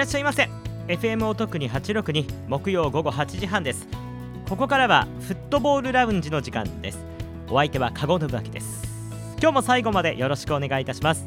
[0.00, 0.48] らっしゃいませ。
[0.88, 3.86] FM を特に862木曜午後8時半です。
[4.48, 7.04] ここからはフットボールラウンジの時間です。
[7.50, 8.88] お相手は加護信明です。
[9.42, 11.26] 今日も最後までよろしくお願いいたします。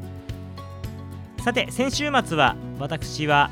[1.43, 3.51] さて先週末は私は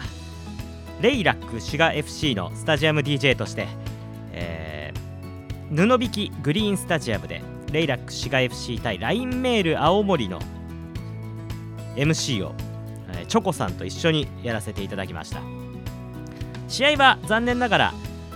[1.02, 3.67] レイラック滋賀 FC のスタジアム DJ として、
[4.34, 10.40] えー、布引きグリーンスタジアムでレイラック滋賀 FC 対ラインメール青森の
[11.95, 12.55] MC を、
[13.31, 15.41] チョコさんと一緒にやらせていただきました。
[16.67, 17.94] 試合は残念ながら、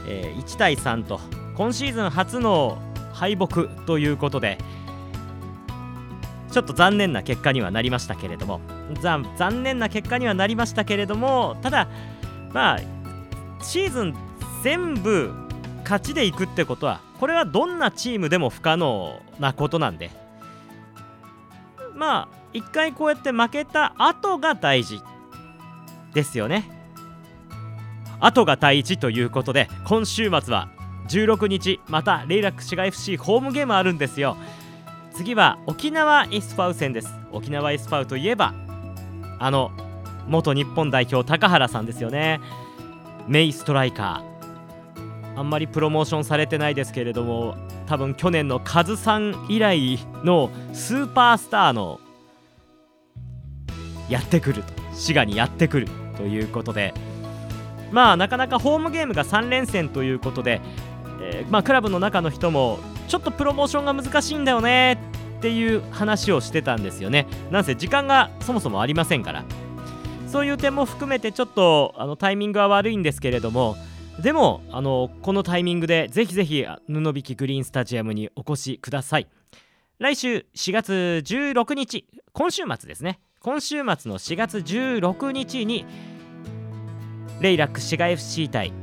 [0.08, 1.20] えー、1対3と
[1.58, 2.78] 今シーズン初の
[3.12, 4.58] 敗北ということで
[6.50, 8.62] ちょっと残念な結果にはなりましたけれども
[9.02, 11.90] 残念な結果にはなりましたけれどもただ
[12.54, 12.80] まあ
[13.62, 14.16] シーズン
[14.64, 15.34] 全部
[15.84, 20.10] 勝ちでいくってことはこれはどんなチームでも不可能なことなんで
[21.94, 25.02] まあ一回こうやって負けた後が大事
[26.14, 26.64] ですよね。
[28.22, 30.70] 後が第一ということで今週末は
[31.10, 34.38] 16日またレイラック滋賀 FC ホームゲームあるんですよ。
[35.14, 37.14] 次は沖縄エスパウ戦です。
[37.34, 38.54] 沖縄エスパウといえば
[39.38, 39.72] あの
[40.30, 42.40] 元日本代表高原さんですよね。
[43.28, 45.40] メイストライカー。
[45.40, 52.00] あんまりプロモーションされてないですけれども多分去年のカズさん以来のスーパースターの
[54.10, 54.74] やってくると。
[54.94, 56.94] 滋賀にやってくるということで。
[57.92, 60.62] まあなかなかホームゲームが3連戦ということで、
[61.22, 65.00] えー、まあ、クラブの中の人もちょっとプロモーションが難しいんだよね
[65.38, 67.28] っていう話をしてたんですよね。
[67.52, 69.44] なんせ時間がそもそもありませんから。
[70.28, 73.78] そういう点も含めてちょっとあのタイミングは悪いんですけれども
[74.20, 79.28] でもあのこのタイミングでぜひぜひ布引グリーンスタジアムにお越しください。
[79.98, 83.22] 来週4月16日今週末ですね。
[83.40, 85.86] 今週末の4月16日に
[87.40, 88.74] レイラック滋賀 FC 対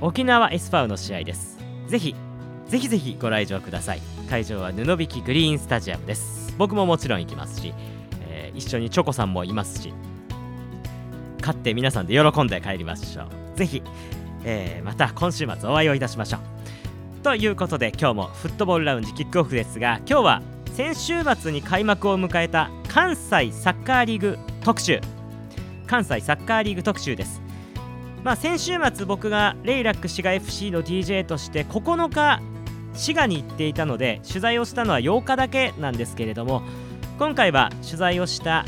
[0.00, 1.58] 沖縄エスパウの試合です。
[1.88, 2.16] ぜひ
[2.68, 4.00] ぜひぜひご来場ください。
[4.30, 6.54] 会場は布引グリーンスタジアムです。
[6.56, 7.74] 僕ももちろん行きますし、
[8.30, 9.92] えー、一緒にチョコさんもいますし
[11.40, 13.58] 勝って皆さんで喜んで帰りましょう。
[13.58, 13.82] ぜひ、
[14.44, 16.40] えー、また今週末お会いをいたしましょう。
[17.22, 25.00] ということで今日もフットボールラウンジキックオフですが今日は先週末に開幕を迎えた関西サッカーリーグ特集。
[25.86, 27.42] 関西サッカーリーグ特集です。
[28.24, 32.40] まあ、先週末僕がレイラック滋賀 FC の DJ として9日
[32.94, 36.62] 滋賀に行っていたので取材をしたのは8日だけなんですけれども
[37.18, 38.64] 今回は取材をした、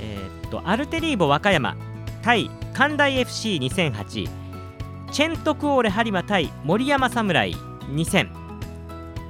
[0.00, 1.76] えー、っとアルテリーボ和歌山
[2.22, 4.28] 対関大 FC2008
[5.12, 8.28] チェントクオーレ播磨対森山侍2000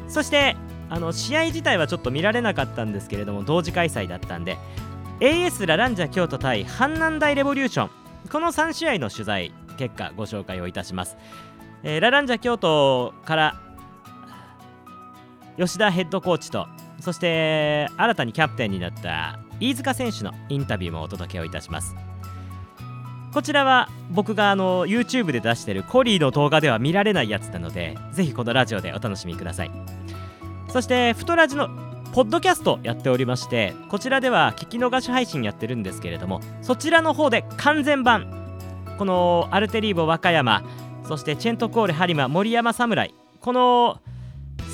[0.09, 0.57] そして
[0.91, 4.59] あの試合自体はちょっと見られなかったんですけれども同時開催だったんで
[5.21, 7.91] AS ラランジャ京都対阪南大レボリューション。
[8.31, 11.17] この3試合の取材結果ご紹介をいたします、
[11.83, 13.61] えー、ラランジャ京都から
[15.57, 16.67] 吉田ヘッドコーチと
[17.01, 21.95] そして新たにキャプテンになった飯塚選手のインタビューもお届けをいたします。
[23.33, 29.71] こちらは僕があの YouTube で出しているコリーの動画では見られないやつなのでぜひこのラジオでお楽しみください。
[30.71, 31.69] そしてフトラジの
[32.13, 38.57] ポッドキャストやっておりましてこちらでは聞き逃し配信やってるんですけれどもそちらの方で完全版
[38.99, 40.63] このアルテリーボ和歌山
[41.07, 44.01] そしてチェントコーレ播磨森山侍この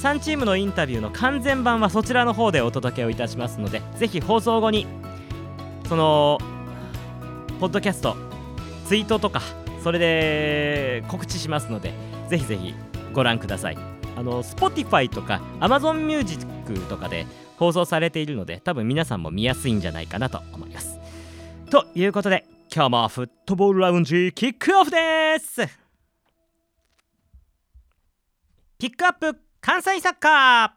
[0.03, 4.87] 3チームのインタビューの完全版はそちらの方でお届けをいたしますのでぜひ放送後に
[5.89, 6.39] その
[7.61, 8.17] ポッドキャスト
[8.87, 9.41] ツイートとか
[9.83, 11.95] それで告知しますので
[12.29, 12.75] ぜひぜひ
[13.13, 13.96] ご覧ください。
[14.17, 16.47] あの Spotify とか Amazon Music
[16.89, 17.27] とかで
[17.59, 20.99] 放送されているので多分皆さんも見やすいんじゃないかなと思います。
[21.71, 25.67] ということで今日もフットボールラウンジキックオフです。
[28.79, 30.77] ピックアップ関西サッカ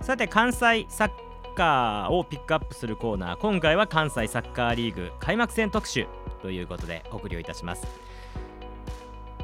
[0.00, 0.04] ー。
[0.04, 1.10] さて関西サッ
[1.54, 3.38] カーをピックアップするコーナー。
[3.38, 6.06] 今回は関西サッカーリーグ開幕戦特集
[6.40, 7.86] ということでお送りをいたします。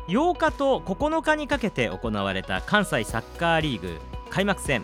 [0.08, 3.98] 8日と9日にかけて行われた関西サッカーリーグ
[4.30, 4.82] 開幕戦。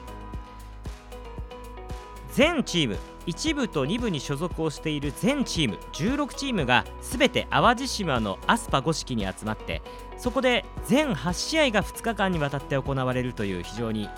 [2.32, 9.80] 全チーム1部と2部に所属をしている全チーム16チームが全て淡路島のアスパ五色に集まって
[10.18, 14.10] そこで全8試合が2日間にわたって行われるという非常に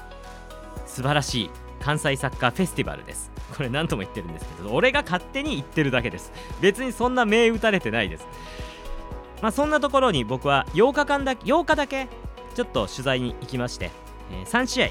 [0.87, 3.31] 素晴らしい関西サッカーフェスティバルです。
[3.57, 6.33] これ何とも言ってるんですけど俺が勝手に言ってるだけです。
[6.61, 8.27] 別にそんな銘打たれてないです。
[9.43, 12.09] まあ、そんなところに僕は8日間だけ8日だけ
[12.55, 13.91] ちょっと取材に行きまして、
[14.33, 14.91] えー、3試合、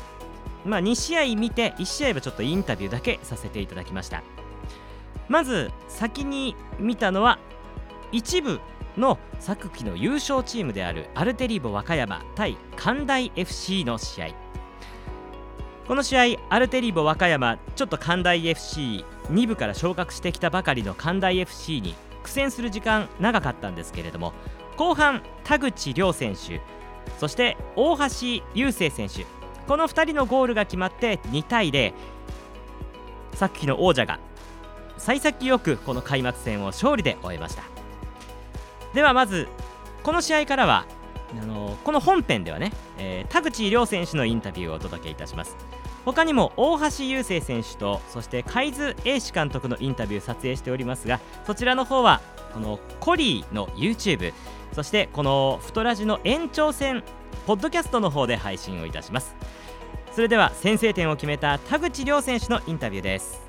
[0.66, 4.24] まあ、2試合見て1試合はちょっとインタビューだけさせていただきました。
[5.28, 7.40] まず先に見たのは
[8.12, 8.60] 一部
[8.96, 14.28] の昨季の優勝チームであるアルテリーボ和歌山対関大 FC の試合。
[15.88, 21.96] この試合アルテリーボ和歌山ちょっと関大 FC2 部から昇格してきたばかりの関大 FC に
[22.26, 24.34] 苦戦する時間長かったんですけれども
[24.78, 26.60] 後半田口亮選手
[27.20, 29.26] そして大橋雄星選手
[29.68, 31.94] この2人のゴールが決まって2対0
[33.34, 34.20] 昨季の王者が
[34.98, 37.64] 幸先よくこの開幕戦を勝利で終えました。
[38.94, 39.48] ではまず
[40.04, 40.86] この試合からは
[41.42, 45.58] あのこの本編ではね、えー、田口亮選手のインタビューをお届けいたします。
[46.06, 52.22] 他にも大橋雄星選手とそして海津英史監督のインタビュー撮影しておりますがそちらの方は
[52.54, 54.32] このコリーの YouTube
[54.74, 57.04] そしてこの太ラジの延長戦
[57.46, 59.36] ポッドキャストの方で配信をいたします。
[60.12, 63.42] それでは先制点を決めた田口亮選手のインタビューです。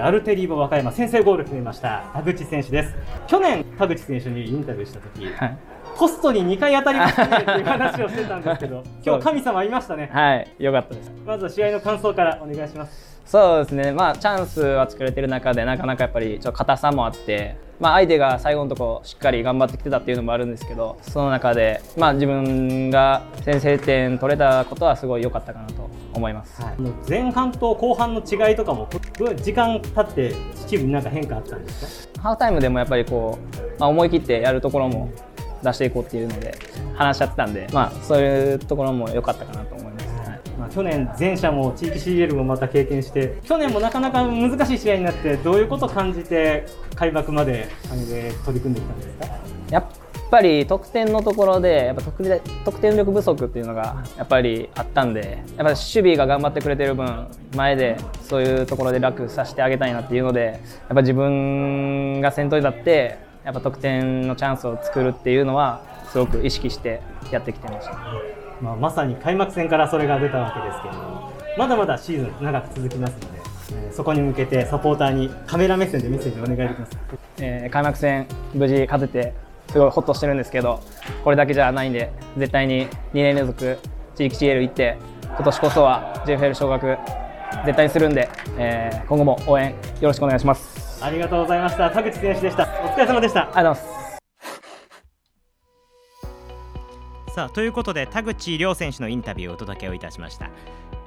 [0.00, 2.94] アルテリーボ和歌山先制ゴール決めました田口選手です。
[3.26, 5.58] 去年田口選手にインタビューした時、はい、
[5.96, 10.10] ポストに2回当たりましたねっていう話をしてたんですけど 今日神様いましたね。
[10.12, 11.12] はいよかったです。
[11.26, 13.20] まずは試合の感想からお願いします。
[13.24, 13.92] そうですね。
[13.92, 26.74] まあチャンスは作れてる中でなかなかやっぱりちょっと硬さもあってまあ、相手が最後のところしっかり頑張ってきてたっていうのもあるんですけどその中で、まあ、自分が先制点取れたことはすごい良かったかなと思います、はい、
[27.10, 28.88] 前半と後半の違いとかも
[29.42, 30.32] 時間経って
[30.68, 32.22] チームになんか変化あったんですか？
[32.22, 35.10] ハーフタイムでもやっぱりこう、まあ、思い切ってやるところも
[35.62, 36.54] 出していこうっていうので
[36.94, 40.06] 話し合ってたんで、まあ、そういうところも良かったかなと思います。
[40.58, 47.68] まあ、去年、前者も地域 CL もまた経験して去年もなかなか難しい試合になってどういうことを感じて開幕まで
[48.44, 49.26] 取り組んできたんですか？
[49.70, 49.84] やっ
[50.30, 67.96] ぱり得点のところでやっぱ得得点力不足っていうのがやっぱりあったんでやっぱ守備が頑張ってくれてる分前でそういうところで楽させてあげたいなっていうのでやっぱ自分が先頭に立ってやっぱ得点のチャンスを作るっていうのはすごく意識してやってきてました、
[68.60, 73.26] まあ、まさに開幕戦からそれが出たわけですけれどもまだまだシーズン長く続きますので、
[73.86, 77.02] えー、そこに向けてサポーターにカメラ目線でメッセージお願いできますか、
[77.38, 79.34] えー、開幕戦無事勝てて
[79.70, 80.80] すごいホッとしてるんですけど
[81.24, 83.78] これだけじゃないんで絶対に2年連続
[84.14, 86.98] 地域 CL 行って今年こそは JFL 昇格
[87.64, 88.28] 絶対にするんで、
[88.58, 91.90] えー、今後も応援よろしくお願いしますありがとうございました。
[91.90, 92.62] 田口選手でした。
[92.62, 93.42] お疲れ様でした。
[93.42, 94.12] ありがとうございます。
[97.34, 100.50] さあということで田口亮選手のインタビューをお届けをいたしました。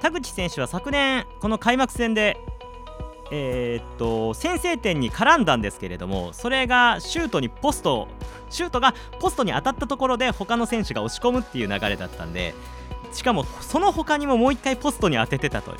[0.00, 2.36] 田口選手は昨年この開幕戦で
[3.30, 8.06] えー、っと先制点に絡んだんですけれどもそれがシュートにポスト
[8.50, 12.54] シュートがポストに当たったところで他の選手が押し込むっていう流れだったんで
[13.12, 15.74] しかもその他にももう1回ポストに当ててたと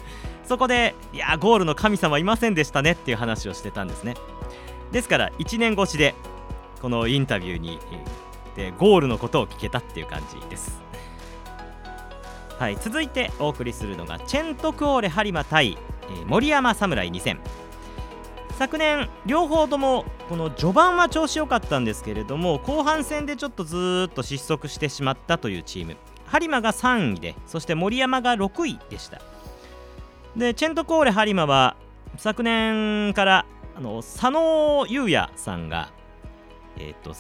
[0.47, 4.15] そこでいやゴールの神様いませんでしたねっていう話をしてたんですね。
[4.93, 6.15] ですから1年越しで
[6.81, 7.79] このインタビューに
[8.55, 10.81] でゴールのことを聞けたっていう感じです。
[12.59, 17.39] はい続いてお送りするのがチェントクオーレ播磨対、えー、森山侍2戦
[18.59, 25.97] 昨年両方ともこの序盤は調子良かったんですけれども後半戦でちょっとずっと失速してしまったというチーム。
[26.27, 29.21] 播磨が3位でそして森山が6位でした。
[30.37, 31.77] でチェントコーレ播磨は
[32.19, 35.91] 昨年からあの佐野優也さんが
[36.79, 37.15] えっ、ー、と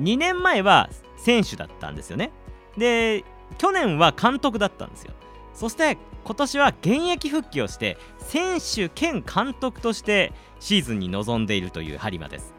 [0.00, 2.32] 2年前は選手だったんですよね。
[2.76, 3.24] で
[3.58, 5.12] 去年は監督だったんですよ。
[5.54, 12.54] そして今年は現役復帰をして選手兼監督としてシーズンに臨んでいるという播磨です。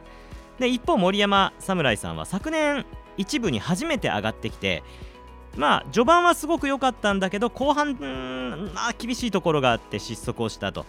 [0.59, 2.85] で一方森山侍さんは昨年
[3.17, 4.83] 一部に初めて上がってきて
[5.55, 7.93] まあ序盤はすごく良かったんだけど後半
[8.73, 10.85] まあ厳しいところがあって失速をしたと。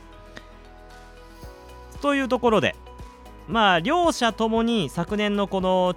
[2.01, 2.77] というところで
[3.49, 5.95] まあ両者ともに昨年のこの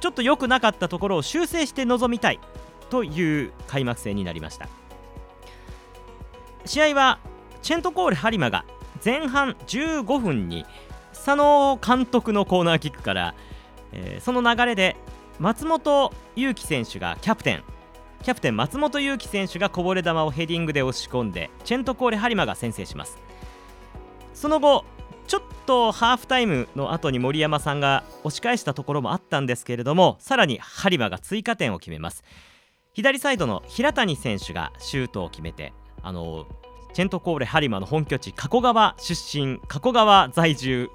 [0.00, 2.40] ちょっと良くなかったところを修正して臨みたい
[2.90, 4.68] という開幕戦になりました。
[6.66, 7.18] 試合は
[7.62, 8.64] チェントコール播磨が
[9.04, 10.64] 前半15分に
[11.12, 13.34] 佐野監督のコーナーキックから、
[13.92, 14.96] えー、その流れで
[15.38, 17.64] 松本裕樹選手がキャプテン
[18.24, 23.18] キャプテン松本裕樹選手がこぼれ球をヘディングで押し込んでチェントコーレ播磨が先制します。
[24.32, 24.86] その後
[25.26, 32.24] ちょっとハーフタイムの後に森山さんが押し返したところもあったんですけれどもさらに播磨が追加点を決めます。
[32.94, 36.46] 左サイドの平谷選手がシュートを決めてあの
[36.94, 40.88] チェントコーレ播磨の本拠地加古川出身加古川在住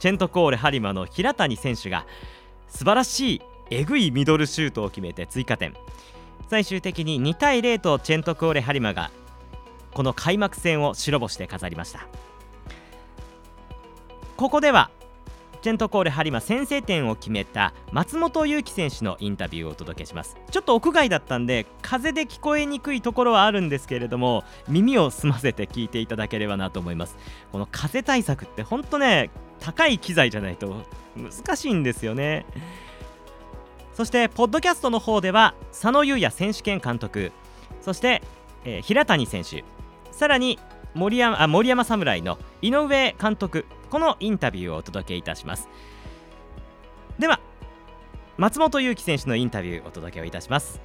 [0.00, 2.06] チェントコーレ播磨の平谷選手が
[2.66, 5.72] 素晴らしいえぐいミドルシュートを決めて追加点。
[6.48, 9.10] 最終的に2対0とチェントクオレハリマが
[9.92, 12.06] この開幕戦を白星で飾りました。
[14.36, 14.90] ここでは
[15.62, 20.36] チェントコーレハリマ先制点を決めた松本裕樹選手のインタビューをお届けします。
[20.50, 27.16] ちょっと屋外だったんで風で聞こえにくいところはあるんですけれども耳を澄ませて聞いていただければなと思います。
[27.50, 30.84] この風対策ってほんとね高い機材じゃないと
[31.16, 32.46] 難しいんですよね。
[33.96, 37.32] そしてポッドキャストの方では佐野優也選手権監督。
[37.80, 38.20] そして、
[38.66, 39.64] えー、平谷選手。
[40.12, 40.58] さらに
[40.92, 43.64] 森山あ森山侍の井上監督。
[43.88, 45.70] このインタビューをお届けいたします。
[47.18, 47.40] では
[48.36, 50.78] 松本裕樹選手のインタビューお届けをいたします。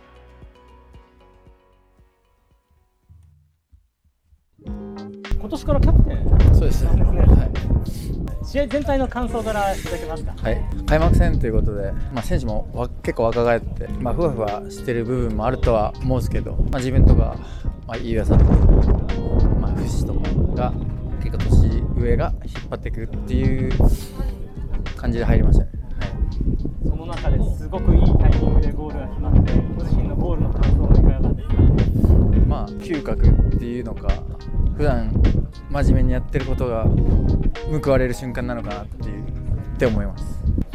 [4.65, 6.55] 今年からキャプテン。
[6.55, 7.60] そうですね、はい、
[8.43, 17.38] 試合全体の感想からいただけますか、はい、開幕戦ということで、まあ、選手も結構若返って、まあ、ふわふわしてる部分もあるとは思うんですけど、まあ、自分とか、
[17.88, 18.51] まあ、飯田さんとか、
[19.59, 20.19] まあ、藤とか
[20.55, 20.73] が
[21.23, 23.71] 結構年上が引っ張っていくっていう
[24.97, 31.55] 感じで入りましたね、はい、その中ですごくいいタイミングでゴールが決まってご自身のゴールの感想はいかがですか？
[32.47, 34.09] まあ嗅覚っていうのか
[34.77, 35.12] 普段
[35.70, 36.86] 真面目にやってることが
[37.84, 39.24] 報われる瞬間なのかなっていう
[39.75, 40.25] って思います。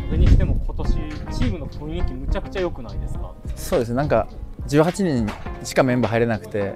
[0.06, 3.32] それにしても今年チームの雰囲気むちゃくちゃ良くないですか？
[3.56, 4.28] そうですなんか
[4.68, 5.28] 18人
[5.64, 6.74] しかメンバー入れなくて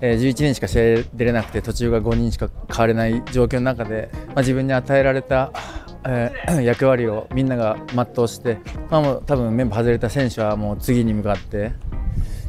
[0.00, 5.50] え11人しか試合出れなくて途中が5人しか変われない状況の中で、まあ、自分に与えられた、
[6.04, 8.58] えー、 役割をみんなが全うして、
[8.90, 11.72] まあ、もう多分メンバー外れた選手はもう次に向かって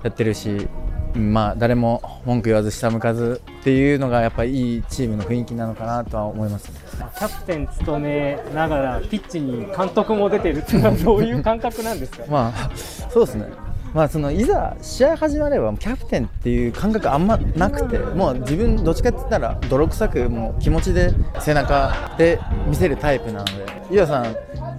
[0.04, 0.68] やってるし、
[1.16, 12.24] まあ、誰も文句言わず下向かずっていうのがやっぱりいいチームの雰囲気なのかなとは思います、キャプテン務めながらピッチに監督も出てるっていうのはどういう感覚なんですか？
[12.30, 13.48] まあそうですね。
[13.92, 23.54] まあ、そのいざ試合始まればキャプテンっていう感覚あんまなくてもう自分どっちかって言ったら泥臭くもう気持ちで背中で見せるタイプなので
[23.90, 24.36] 伊和さん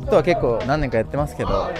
[0.07, 1.73] とは結構何年かやってますけど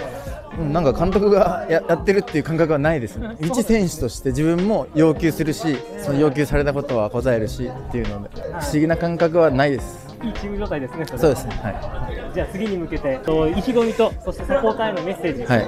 [0.59, 8.29] なんか監督が やってるっていう感覚はない ですね、一選手として自分も要求するし、その要求されたことは答えるしっていうので、
[8.59, 10.11] 不思議な感覚はないです。
[10.23, 13.19] いいチーム状態ですね、そそうですね、はい、じゃあ次に向けて、
[13.55, 15.67] 意気込みと、そしてサポーターへのメッセージ、はい、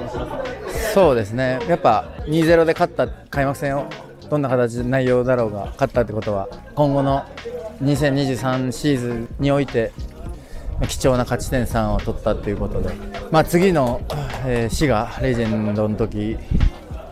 [0.94, 3.86] そうですね、やっぱ2-0で勝った開幕戦を、
[4.30, 7.24] どんな形で内容だろうが、勝ったってことは、今後の
[7.82, 9.90] 2023シーズンにおいて、
[10.88, 12.90] 貴重な勝ち点3を取ったということで、
[13.30, 14.00] まあ、次の、
[14.46, 16.36] えー、滋賀レジェンドの時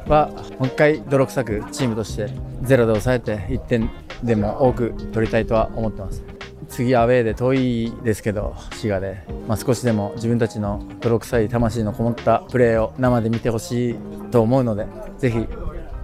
[0.07, 0.29] は
[0.59, 2.29] もう一回泥臭くチームとして
[2.63, 3.91] ゼロで抑えて1点
[4.23, 6.23] でも多く取りたいとは思ってます。
[6.69, 13.95] 次アウェーで遠いですけど滋賀で、まあ、少しでも自分たちの泥臭い魂のこもったプレーを生で見てほしい
[14.31, 14.87] と思うので
[15.19, 15.47] ぜひ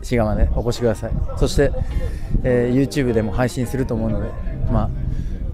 [0.02, 1.12] 滋賀までお越しください。
[1.38, 1.72] そして、
[2.44, 4.30] えー、YouTube でも配信すると思うので、
[4.70, 4.90] まあ、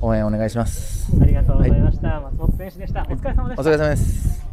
[0.04, 1.10] 応援お願いします。
[1.20, 3.02] ありがとうございました、はい、松本選手でした。
[3.02, 4.44] お疲れ様ですお疲れ様です。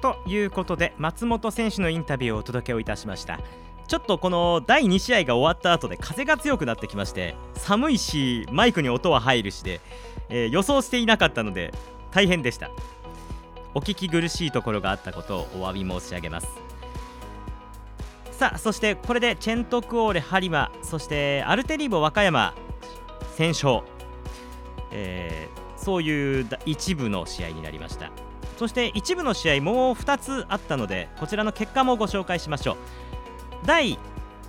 [0.00, 3.40] ということで松本選手のインタビューをお届けをいたしました。
[3.88, 9.80] ちょっとこの第2試合が終わった後で風が強くなってきまして寒いしマイクに音は入るしで、
[10.28, 11.72] えー、予想していなかったので
[12.10, 12.70] 大変でした。
[13.74, 16.48] お聞き苦しいところがあったことをお詫び申し上げます
[18.38, 22.54] さあそしてこれでチェントクオーレ播磨そしてアルテリーボ和歌山
[23.34, 23.80] 戦勝、
[24.92, 28.12] えー、そういう一部の試合になりました。
[28.56, 32.76] そして一部の試合もう2つあったのでこちらの結果もご紹介しましょう。
[33.66, 33.98] 第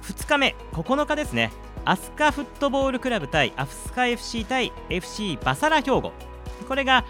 [0.04, 1.52] 2日目9日ですね。
[1.84, 6.12] アスカフットボールクラブ対アフスカ FC 対 FC バサラ兵庫。
[6.68, 7.06] これが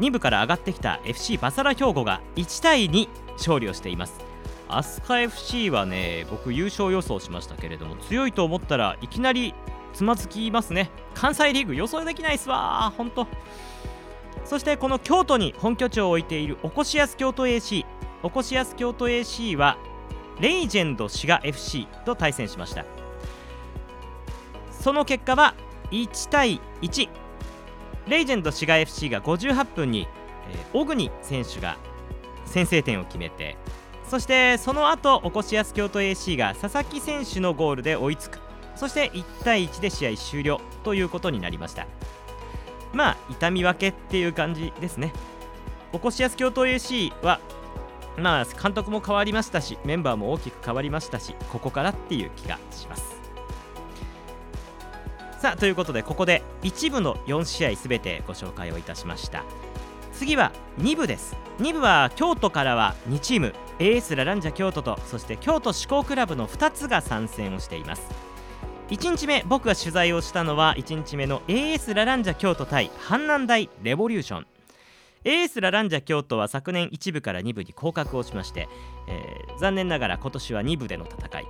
[0.00, 4.31] 2部から上がってきた FC バサラ兵庫が1対2勝利をしています。
[4.76, 9.54] アスカ FC はね僕優勝予想しましたけれども強いと思ったらいきなり
[9.92, 10.90] つまずきますね。
[11.14, 12.92] 関西リーグ予想できないっすわ。
[12.96, 13.26] ほんと。
[14.44, 17.84] そしてこの京都に本拠地を置いているおこしやす京都 AC
[18.22, 19.76] おこしやす京都 AC は
[20.40, 22.84] レイジェンド滋賀 FC と対戦しました。
[24.70, 25.54] その結果は
[25.90, 27.08] 1対1
[28.08, 30.08] レイジェンド滋賀 FC が58分に、
[30.50, 31.76] えー、小国選手が
[32.46, 33.56] 先制点を決めて
[34.12, 38.40] そしてその後おこしやす京都 AC が佐々木選手のゴールで追いつく。
[38.76, 40.60] そして1対1で試合終了。
[40.84, 41.86] ということになりました。
[42.92, 45.14] まあ痛み分けっていう感じですね。
[45.94, 47.40] おこしやす京都 AC は
[48.18, 53.16] まあ監督も変わりましたしメンバーも大きく変わりましたしここからっていう気がします。
[55.40, 59.42] さあということでここで一部の4試合すべてご紹介をいたしました。
[60.22, 61.36] 次は2部です。
[61.58, 68.08] 2部は京都からは2チームエースラランジャ京都とそして京都志向クラブの2つが参戦をしています。
[68.90, 74.46] 1日目僕が取材をしたのは1日目の AS ラランジャ京都対阪南大レボリューション。
[75.24, 78.68] AS ラランジャ京都は昨年1部から2部に降格をしまして、
[79.08, 81.46] えー、残念ながら今年は2部での戦い。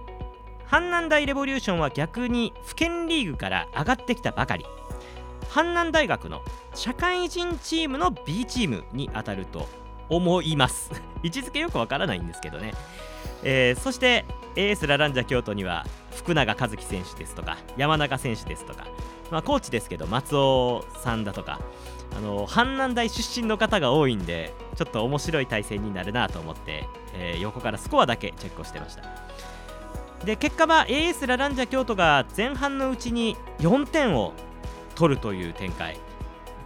[0.66, 4.64] 阪南大レボリューションは逆に府県リーグから上がってきたばかり。
[5.52, 6.40] 阪南大学の
[6.74, 9.68] 社会人チームの B チームに当たると
[10.08, 10.90] 思います。
[11.22, 12.72] 位置づけよくわからないんですけどね、
[13.42, 14.24] えー、そして
[14.56, 15.84] AS ラランジャ京都には
[16.16, 18.86] 福永和樹選手ですとか山中選手ですとか、
[19.30, 21.60] まあ、コーチですけど松尾さんだとか
[22.16, 29.02] あの阪南大出身の方が多いんでちょっと面白い対戦になるなと思って、えー、横からスコアだけチェックをしてました。
[30.24, 34.32] で結果は AS ラランジャ京都が前半のうちに4点を
[35.02, 35.96] 取るという展開。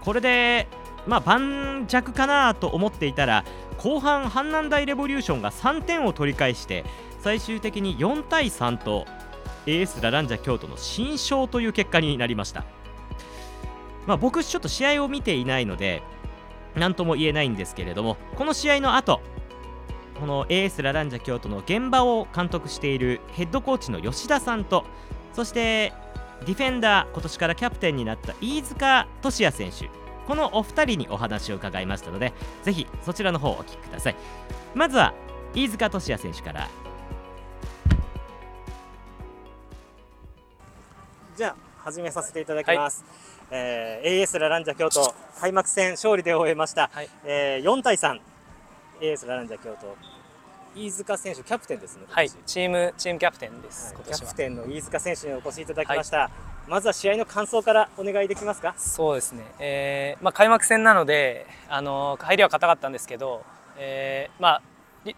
[0.05, 0.69] これで
[1.07, 3.45] まあ盤石かなと思っていたら
[3.79, 6.85] 後半阪南大レボリューションが3点を取り返して
[7.21, 9.07] 最終的に4対3と
[9.65, 12.65] AS ラランジャ京都の新勝という結果になりました。
[14.07, 16.03] まあ僕ちょっと試合を見ていないので
[16.75, 19.23] 何とも言えないんですけれどもこの試合の後
[20.21, 24.85] この AS ラランジャ京都の現場を監督しているヘッドコーチの吉田さんと
[25.33, 25.93] そして
[26.45, 29.89] ディフェンダー今年からキャプテンになった飯塚俊也選手。
[30.27, 32.33] このお二人にお話を伺いましたので
[32.65, 34.17] ぜひそちらの方をお聞きください。
[34.75, 35.15] まずは
[35.55, 36.69] 飯塚俊也選手から。
[41.37, 43.05] じゃあ始めさせていただきます、
[43.51, 50.16] はい、えー、AS ラランジャ京都開幕戦勝利で終えました、はい、えー、4対 3AS ラランジャ京都
[50.77, 52.03] 飯塚選手キャプテンですね。
[52.07, 53.95] はい、チームチームキャプテンです。
[53.95, 56.19] はい、キャプテンの飯塚選手にお越しいただきました。
[56.19, 56.31] はい、
[56.69, 58.75] まずは試合の感想からお願いできますか？
[58.77, 59.43] そうですね。
[59.59, 63.43] えー、まあ開幕戦なので、あの入りは硬かったんですけど、
[63.79, 64.63] えー、まあ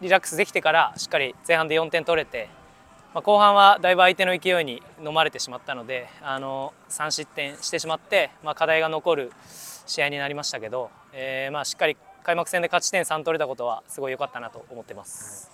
[0.01, 2.49] リラックスできてからしっかり前半で4点取れて、
[3.12, 9.33] まあ後半はだいぶ相手の勢いに飲まれてしまったので、あの3失点してしまって、まあ課題が残る
[9.87, 11.97] 試合になりましたけど、えー、まあしっかり
[12.29, 15.51] 開幕戦で勝ち点3取れたことはすごい良かったなと思ってます。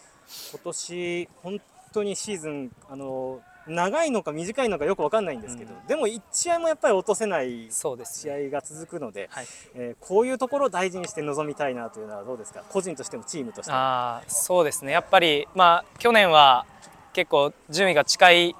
[0.50, 1.60] 今年本
[1.92, 12.64] 当にシーズンあの長いのか短いのかよく分かんないんですけど、うん、でも1試合もやっぱり落とせない試合が続くので、はい、えー、こういうところを大事にして臨みたいなというのはどうですか？
[12.68, 13.76] 個人としてもチームとしても。
[13.78, 14.90] あそうですね。
[14.90, 16.66] やっぱり、まあ、去年は
[17.12, 18.56] 結構順位が近い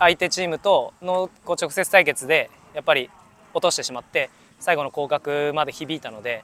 [0.00, 3.08] 相手チームとのこう直接対決でやっぱり
[3.54, 6.42] 落としてしまって最後の降格まで響いたので、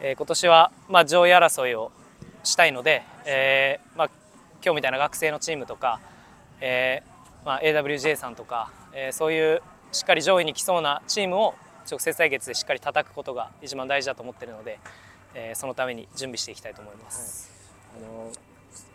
[0.00, 1.90] えー、今年はまあ上位争いを
[2.44, 4.10] したいので、えーまあ、
[4.64, 6.00] 今日みたいな学生のチームとか、
[6.60, 11.54] えーまあ、AWJ さんとか、えー、そういうしっかり上位に来そうなチームを
[11.90, 14.80] 直接対決でしっかり叩くことが一番大事だと思っているので、
[15.34, 17.50] えー、そのために準備していきたいと思います、
[17.94, 18.32] はい、あの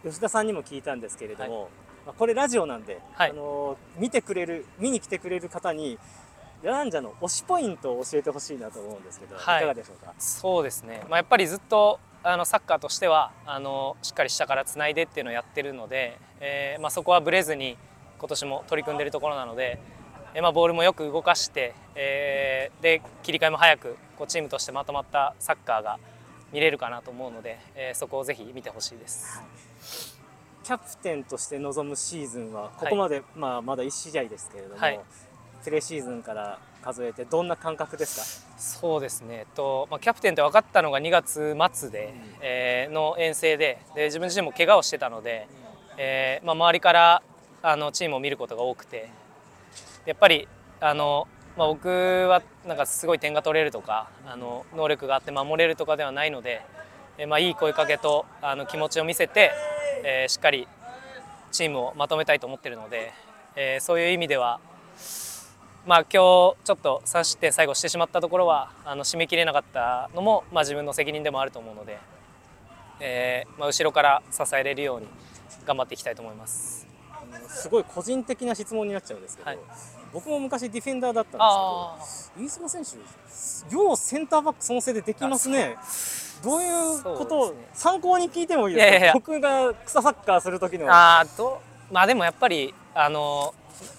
[0.04, 1.70] 吉田さんにも聞いたんですけれども、はい、
[2.08, 5.98] まあ、これラジオなんで、はい、あの見てくれる見に来てくれる方に
[6.64, 10.14] ラランジャの推しポイントを教えてほしいなと思うんですけど、はい、いかがでしょうか？
[10.20, 17.78] そうですね、まあ、やっぱりずっとあのサッカーとしてはあのしっかり下からつないでっていうのをやってるので、えーまあ、そこはぶれずに
[18.20, 19.80] 今年も取り組んでいるところなので、
[20.36, 25.98] えーまあ、ボールもよく動かして、えー、で切り替えも早くこうチームとしてまとまったサッカーが
[26.54, 29.42] 見れるかなと思うので、えー、そこをぜひ見てほしいです。
[30.64, 35.00] キャプテンとして臨むシーズンはここまで、はい、まあ、まだ1試合ですけれども、はい、
[35.64, 38.52] プレシーズンから数えてどんな感覚ですか？
[38.58, 47.22] そうですね、えっとまあ、キャプテンって分かったのが2月末で、うん、えー、の遠征でで自分自身も怪我をしてたので、うん、えー、まあ、周りから
[47.62, 49.10] あのチームを見ることが多くて
[50.06, 50.48] やっぱり
[50.80, 56.64] あの、まあ、僕はなんかすごい点が取れるとかあの能力があって守れるとかではないので、
[57.20, 59.52] えー、まあ、いい声かけとあの気持ちを見せて、
[60.04, 60.68] えー、しっかり
[61.52, 63.12] チームをまとめたいと思っているので、
[63.56, 64.60] えー、そういう意味では
[65.84, 71.98] まあ、今日ちょっと3失点最後してしまったところはあの締め切れなかったのも、まあ、自分の責任でもあると思うので、
[73.00, 75.08] えーまあ、後ろから支えれるように
[75.66, 76.88] 頑張っていきたいと思います。
[77.48, 79.60] すごい個人的な質問になっちゃうんですけど、はい、
[80.14, 85.78] 僕も昔ディフェンダーだったんですけど飯島選手ようセンターバックそのせいでできますね。
[86.44, 88.90] どういうことを、ね、参考に聞いてもいいですか？
[88.92, 90.88] いやいや僕が草サッカーする時の。
[90.90, 93.54] あとまあでもやっぱりあの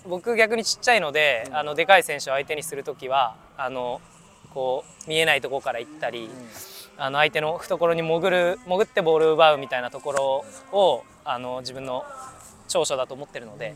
[0.08, 4.00] 僕逆にちっちゃいので、あのでかい選手を相手にする時はあの
[4.52, 6.28] こう見えないところから行ったり、
[6.98, 12.04] あの相手の懐に潜る潜ってボールを奪うみたいなところをあの自分の
[12.68, 13.74] 長所だと思ってるので、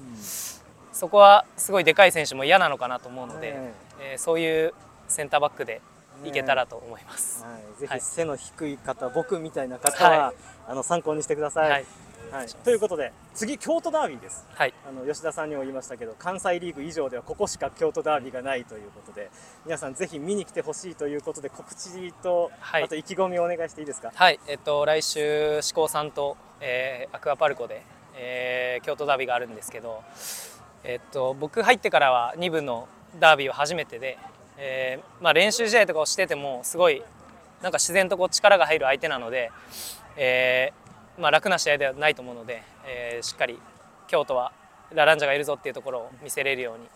[0.93, 3.57] そこはすごいでかい選手も嫌なのかなと思うので、
[4.01, 4.75] えー、そういう
[5.09, 5.83] センターバックで
[6.25, 10.33] いけたらと思います、はい、ぜひ背の低い方、僕みたいな方は、
[10.69, 11.85] あの参考にしてください。
[12.33, 19.31] はい、ということで次京都ダービーです、はい、あの吉田さんにも言いましたけど関西リーグ以上ではここしか京都ダービーがないということで
[19.65, 24.11] 皆さんぜひ見に来てほしいということで告知と、はい、あと意気込みをお願いしていいですか？
[24.13, 24.41] はい。
[24.49, 27.83] えっと来週志向さんと、えー、アクアパルコで、
[28.17, 30.03] えー、京都ダービーがあるんですけど
[30.83, 32.89] えっと僕入ってからは2部の
[33.21, 34.19] ダービーは初めてで、
[34.59, 37.05] えーまあ、練習試合とかをしててもすごい
[37.63, 39.51] なんか自然とこう力が入る相手なので、
[40.17, 43.59] えー、まあ、楽な試合ではないと思うので、えー、しっかり
[44.09, 44.53] 京都は
[44.95, 46.87] ラランジャがいるぞっていうところを見せれるように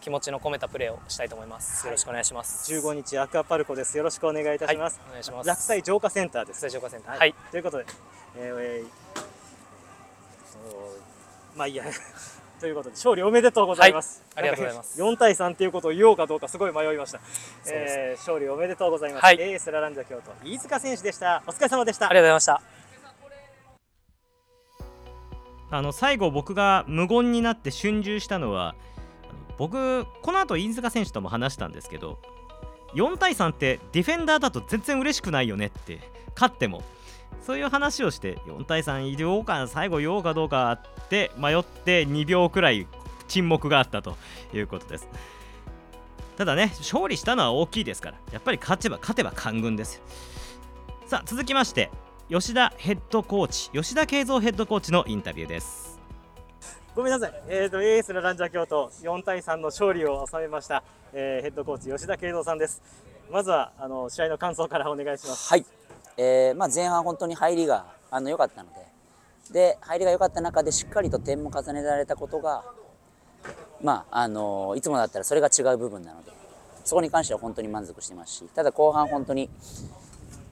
[0.00, 1.86] 気持ちの込めたプレーをしたいと思います。
[1.86, 2.72] よろしくお願いします。
[2.72, 3.96] 15日アクアパルコです。
[3.96, 4.98] よろしくお願いいたします。
[5.00, 5.48] はい、お願いします。
[5.48, 6.68] 落栽浄化センターです。
[6.70, 7.18] 浄化センター。
[7.18, 7.34] はい。
[7.50, 7.86] ということで、
[8.36, 8.86] えー、
[11.56, 11.84] まあいいや。
[12.60, 14.22] ということで勝利おめでとうございます。
[14.34, 15.02] はい、ありがとうございます。
[15.02, 17.20] 4対3ということを言おうかどうかすごい迷いました。
[17.66, 19.24] えー、勝利おめでとうございます。
[19.24, 21.42] はい、エースラランジャ京都飯塚選手でした。
[21.46, 22.06] お疲れ様でした。
[22.06, 22.80] ありがとうございました。
[25.72, 28.74] あの最後僕が無言になって春秋したのは
[29.56, 32.18] 僕この後飯塚選手とも話したんですけど
[32.94, 36.00] 4対3ってディフェンダーだと全然嬉しくないよねって
[36.34, 36.82] 勝っても
[37.42, 42.86] そういう話をして4対3言おうか最後言おうかどうかって迷って2秒くらい
[43.28, 44.16] 沈黙があったと
[44.52, 45.08] いうことです。
[46.36, 50.00] ただね勝利したのは大きいですからやっぱり勝てば勝てば官軍です
[51.06, 51.90] さあ続きまして
[52.30, 56.00] 吉田ヘッドコーチ吉田慶三ヘッドコーチのインタビューです。
[56.94, 62.82] ごめんなさい、えーと、エースのランジャー京都4対3の勝利を収めました、えー、ヘッドコーチ吉田慶三さんです。
[63.30, 65.48] まずはあの試合の感想からお願いします。
[65.48, 65.64] はい、
[66.16, 68.90] えーまあ、前半本当に入りがあの良かったので。
[69.52, 72.64] で入りが良かった中でしっかりと点も重ねられたことが
[73.82, 76.30] まああのいつもだったらそれが違う部分なので
[76.84, 79.50] そこに関しては本当に満足してますしただ後半本当に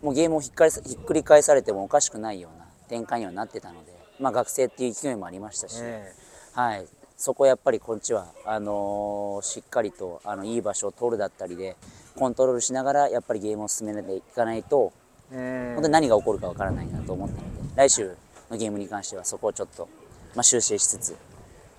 [0.03, 11.77] もうゲームをひっかりひっくり返されてもおかしくないような展開にはなってたので、まあ、学生っていう勢いもありましたし、えー、はい、そこやっぱりこっちはあのー、しっかりとあのいい場所を取るだったりで
[12.16, 18.17] コントロールしながらやっぱりゲームを進めていかないと、えー、本当に何が起こるかわからないなと思ったので来週
[18.51, 19.88] のゲームに関してはそこをちょっと、
[20.35, 21.17] まあ、修正しつつ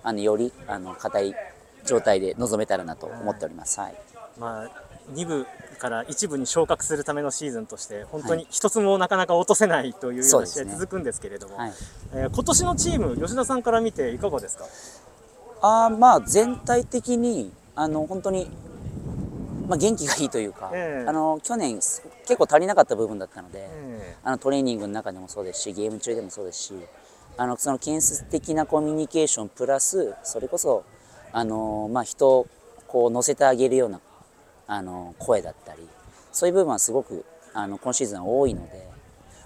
[0.02, 1.34] あのよりあの硬い
[1.84, 3.80] 状態で臨めたらなと思っております。
[3.80, 3.94] はい。
[4.38, 4.70] まあ
[5.14, 5.46] 2部
[5.78, 11.72] から1部に昇格するためのシーズンとして本当に一つもなかなか落とせないというような試合続くんですけれども、ねはい、
[12.14, 14.66] えー、今年のチーム吉田さんから見ていかがですか？
[15.62, 18.50] あまあ全体的にあの本当に、
[19.70, 22.02] まあ、元気がいいというか、えー、あの去年結
[22.36, 26.74] 構足りなかった部分だったので、えー、あのトレーニングの中でもそうですしゲーム中でもそうですし
[27.36, 30.84] あのその建設的なコミュニケーションプラスそれこそ
[31.32, 32.48] あの、まあ、人を
[32.88, 34.00] こう乗せてあげるような
[34.66, 35.88] あの声だったり
[36.32, 38.88] そういう部分はすごくあの今シーズンは多いので、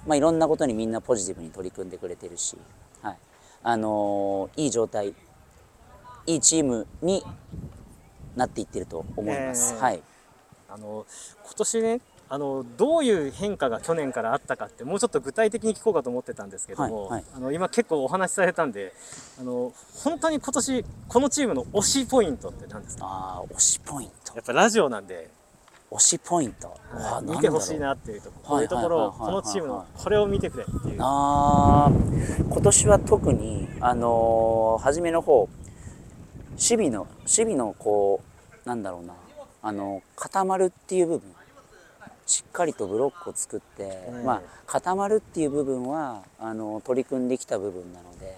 [0.06, 2.56] まあ、いろんなことにみんなポジティブに取り組んでくれてるし、
[3.02, 3.18] はい。
[3.62, 5.14] あのいい状態
[6.26, 7.22] いいチームに
[8.36, 9.74] なっていってると思います。
[9.74, 10.02] えー、はい
[10.74, 11.06] あの
[11.44, 18.92] 今年ねあのどういう変化が去年からあったかってもうちょっと具体的に聞こうかと思ってたんですけども、はいはい、あの今結構お話しされたんで
[19.38, 23.04] あの本当に今年このチームの推しポイントって何ですか？
[23.06, 24.34] あ推しポイント。
[24.34, 25.30] やっぱラジオなんで。
[25.90, 30.96] 推しポイント、はい、見てほしいなっていうところ、こういうところをこのチームのこれを見てくれっていう。
[30.98, 31.88] あ
[32.50, 35.50] 今年は特にあのー、初めの方守
[36.58, 38.22] 備の守備のこ
[38.64, 39.14] うなんだろうな
[39.64, 41.32] あの固まるっていう部分
[42.26, 48.36] しっかりとブロックを作って、まあ、固まるっていう部分はあの取り組んできた部分なので、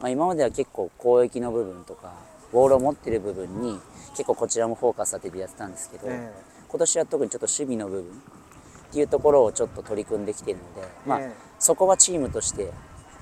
[0.00, 2.12] まあ、今までは結構攻撃の部分とか
[2.52, 3.78] ボールを持ってる部分に
[4.10, 11.20] 結構こちらもフォーカス当ててやってたんですけど、今年は特にちょっと守備の部分っていうところをちょっと取り組んできているので、まあ、
[11.58, 12.70] そこはチームとして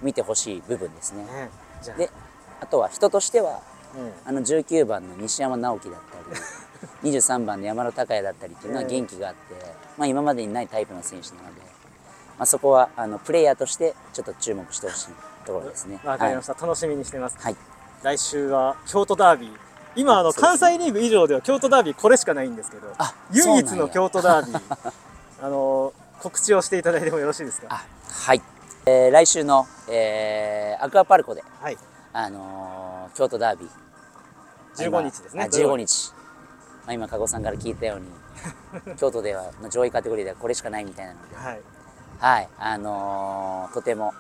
[0.03, 1.25] 見てほしい部分ですね。
[1.97, 2.11] で
[2.61, 3.61] あとは人としては、
[4.25, 6.41] あの19番の西山直樹だったり
[7.03, 9.41] 23番の山田孝也だったりっていうのは元気があって、
[9.97, 11.61] まあ、今までにないタイプの選手なので、
[12.39, 15.09] まあ、そこはあのプレイヤーとしてちょっと注目してほしい
[15.47, 16.01] ところですね。
[16.05, 17.39] わかりました、はい、楽しみにしてます。
[17.39, 17.57] はい、
[18.03, 19.51] 来週は京都ダービー。
[19.97, 22.87] 今あの関西リーグ以上では京都ダービーこれしかないんですけど、
[23.33, 24.93] 唯一の京都ダービー
[25.43, 27.69] あの告知をしていただいてもよろしいですか？
[28.09, 28.43] はい、
[28.87, 31.79] えー、来週の、えー、アクアパルコで、はい、
[32.13, 35.49] あのー、京都ダービー15日ですね。
[35.51, 36.13] 15日。
[36.89, 38.07] まあ、今加護さんから聞いたように
[38.97, 41.61] 京都では上位カテゴリーではこれしかないみたいなので、はい、
[42.19, 44.15] はい、あのー、とても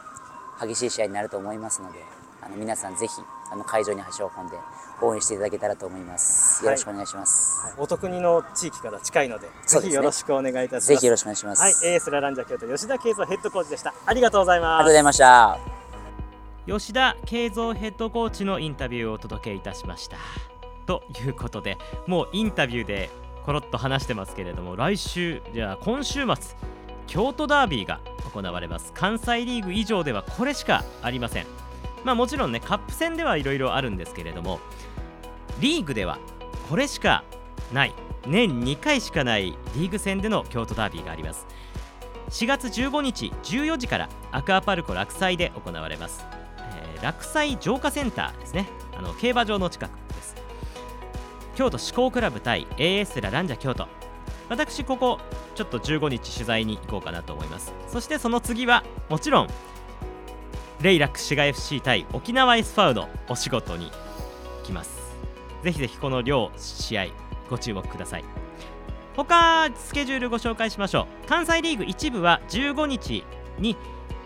[0.60, 1.98] 激しい試合になると思いますので
[2.42, 3.14] あの皆さんぜひ
[3.50, 4.58] あの会場に足を運んで
[5.00, 6.62] 応援していただけたらと思います。。
[6.64, 7.66] よろしくお願いします。
[7.68, 10.86] はい、お得にの地域から近いので、 ぜひよろしくお願いいたします。
[10.88, 11.62] ぜひよろしくお願いします。
[11.62, 13.94] はい、AS ラランジャ京都吉田慶三ヘッドコーチでした。
[14.04, 14.68] ありがとうございます。
[14.68, 15.58] ありがとうございました。
[16.66, 20.16] 吉田慶三ヘッドコーチのインタビューをお届けいたしました。
[20.88, 23.10] ということで、もうインタビューで
[23.44, 26.56] コロッと話してますけれども、来週、じゃあ今週末、
[27.06, 28.00] 京都ダービーが
[28.32, 28.92] 行われます。
[28.94, 31.46] 関西リーグ以上ではこれしかありません。
[32.04, 34.60] まあもちろんね、カップ戦ではいろいろあるんですけれども、
[35.60, 36.18] リーグでは
[36.70, 37.22] これしか
[37.70, 37.94] ない。
[38.26, 41.46] 年2回しかないリーグ戦での京都ダービーがあります。
[42.30, 46.26] 4月15日14時からアクアパルコ落西で行われます、
[46.58, 48.70] えー、落西浄化センターですね。
[48.96, 50.37] あの競馬場の近くです。
[51.58, 53.88] 京都志向クラブ対 AS ラランジャ京都。
[54.48, 55.18] 私ここ
[55.56, 57.72] ちょっと15日取材に行こうかなと思います。
[57.88, 59.48] そしてその次はもちろん
[60.82, 63.90] レイラック滋賀 FC 対沖縄 S ファウのお仕事に
[64.62, 65.16] 来ます。
[65.64, 67.06] ぜひぜひこの両試合
[67.50, 68.24] ご注目ください。
[69.16, 71.28] 他スケジュールご紹介しましょう。
[71.28, 73.24] 関西リーグ1部は15日
[73.58, 73.76] に、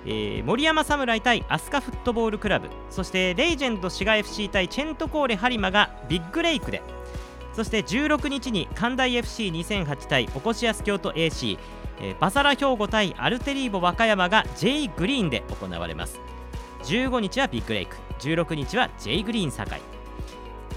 [0.04, 2.68] えー、森山侍対飛鳥フットボールクラブ。
[2.90, 6.82] そしてレイジェンド滋賀 FC 対チェントコーレ播磨がビッグレイクで
[7.54, 11.58] そして16日に関大 FC2008 対おこしやす京都 AC、
[12.00, 16.20] えー、バサラ兵庫対アルテリーボ和歌山が J グリーンで行われます。
[16.84, 19.80] 15日はビッグレイク16日は J グリーン堺。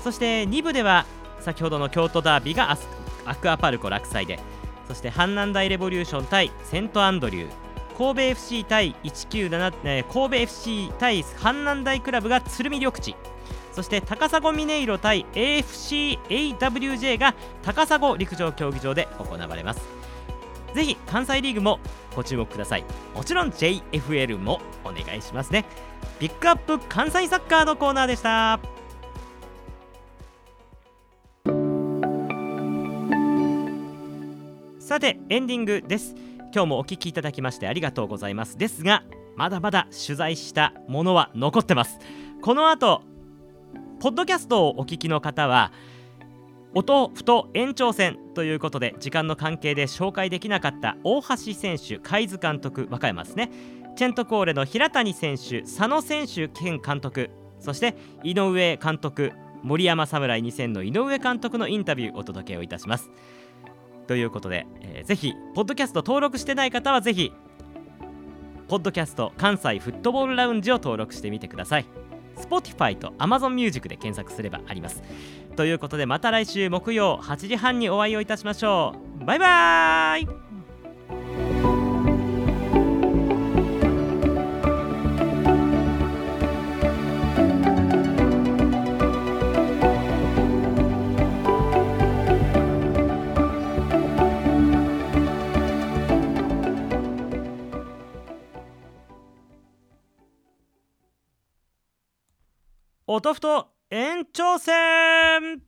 [0.03, 1.05] そして2部では
[1.39, 2.77] 先ほどの京都ダービーが
[3.25, 4.39] アクアパルコ落西で
[4.88, 7.65] そして阪南大レボリューション対セントアンドリュー
[7.97, 13.15] 神戸 FC 対197、えー、神戸 FC 対阪南大クラブが鶴見緑地。
[13.75, 19.81] そして高砂ミネイロ対 AFCAWJ が高砂陸上競技場で行われます。
[20.73, 21.81] ぜひ関西リーグも
[22.15, 22.85] ご注目ください。
[23.13, 25.65] もちろん JFL もお願いしますね。
[26.19, 28.61] ピックアップ関西サッカーのコーナーでした。
[34.79, 36.15] さてエンディングです。
[36.53, 38.57] 今日もお聞きいただきましてありがとうございます。
[38.57, 39.03] ですが
[39.35, 41.99] まだまだ取材したものは残ってます。
[42.41, 43.01] この後
[43.99, 45.71] ポッドキャストをお聞きの方は
[46.73, 53.49] 音ふと延長戦ということで時間の関係で紹介できなかった大橋選手海津監督和歌山ですね。
[53.95, 57.29] チェントコーレの平谷選手佐野選手兼監督
[57.62, 59.31] そして井上監督
[59.63, 63.10] 森山侍2000の井上監督のインタビューお届けをいたします。
[64.08, 67.31] ということで、えー、ぜひポッドキャスト登録してない方はぜひ
[68.67, 72.05] ポッドキャスト関西フットボールラウンジを登録してみてください。
[72.36, 75.04] Spotify と Amazon Music で検索すればあります。
[75.56, 79.26] ということでまた来週木曜8時半にお会いをいたしましょう。
[79.26, 81.55] バイバーイ。
[103.08, 105.62] 音ふと延長戦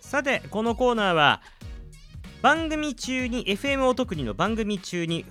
[0.00, 1.40] さてこのコーナーは
[2.42, 5.24] 番組中に FM お得にの番組中に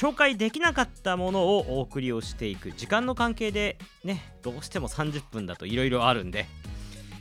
[0.00, 6.46] 紹介できなかったものをお送りをしていく時間の関係でねどうしても30分だといろいろあるんで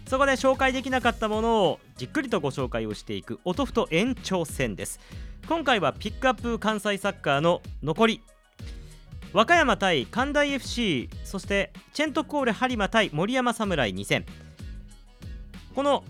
[0.09, 4.99] そこで紹介できなかったものをじっくりとご紹介をしていく音ふと延長戦です。
[5.47, 8.23] 今回はピックアップ関西サッカーの残り。
[9.33, 14.25] 和歌山対関大 FC そしてチェントコーレ播磨対森山侍2戦。
[15.75, 16.03] この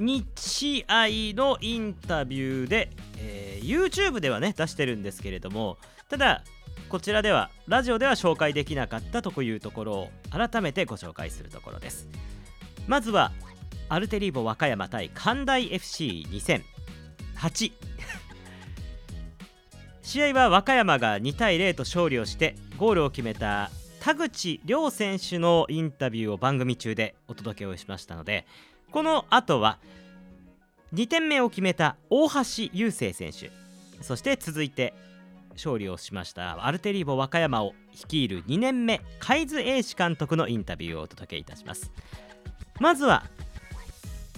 [0.00, 5.76] 2試合のインタビューで、えー、YouTube ではね出してるんですけれども
[6.08, 6.42] ただ
[6.88, 12.08] こちらではラジオでは紹介できなかったというところを改めてご紹介するところです。
[12.88, 13.32] まずは
[13.90, 16.62] アルテリーボ和歌山対関大 FC2008
[20.02, 23.70] 試合は和歌山が2対0と勝利をしてゴールを決めた
[24.00, 28.46] 田口亮選手のインタビューを番組中でお届けをしましたので
[28.90, 29.78] この後は
[30.94, 33.50] 2点目を決めた大橋雄星選手
[34.02, 34.94] そして続いて
[35.52, 41.90] 勝利をしましたアルテリーボ和歌山を率いる2年目海津英史監督のインタビューをお届けいたします。
[42.80, 43.24] まずは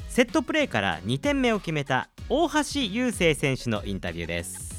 [0.08, 4.70] セットプレーから2点目を決めた大橋雄星選手のインタビューです。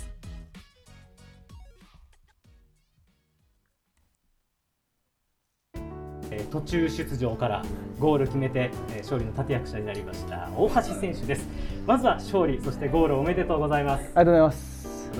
[6.50, 7.64] 途中出場から
[8.00, 11.48] ゴール決めて勝利の立役者になりました大橋選手です。
[11.86, 14.02] まずは勝利そしてゴールおめでとうございます。
[14.02, 14.52] ありがとうございま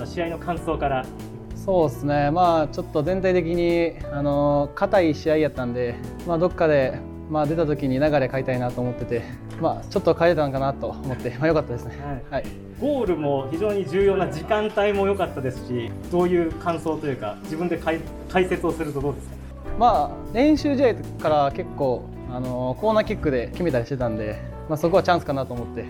[0.06, 0.14] す。
[0.14, 1.06] 試合の感想から。
[1.54, 5.94] そうですね、まあ、ちょっと全体的にあの硬い試合やったんで、
[6.26, 6.98] まあ、どっかで、
[7.32, 9.22] まあ、出た時に流れ変えたいなと思ってて、
[9.58, 11.96] まあ、ちょっっと変えたのかなと思って、まあ、良かったですね、
[12.30, 18.02] はい、はい、ゴールも非常に重要な時間帯も良かったですし、どういう感想というか、自分で解
[18.46, 19.34] 説をするとどうですか、
[19.78, 25.84] まあ、練習試合から結構あのコーナーキックで決めたりしてたんで、まあ、そこはチャンスかなと思って、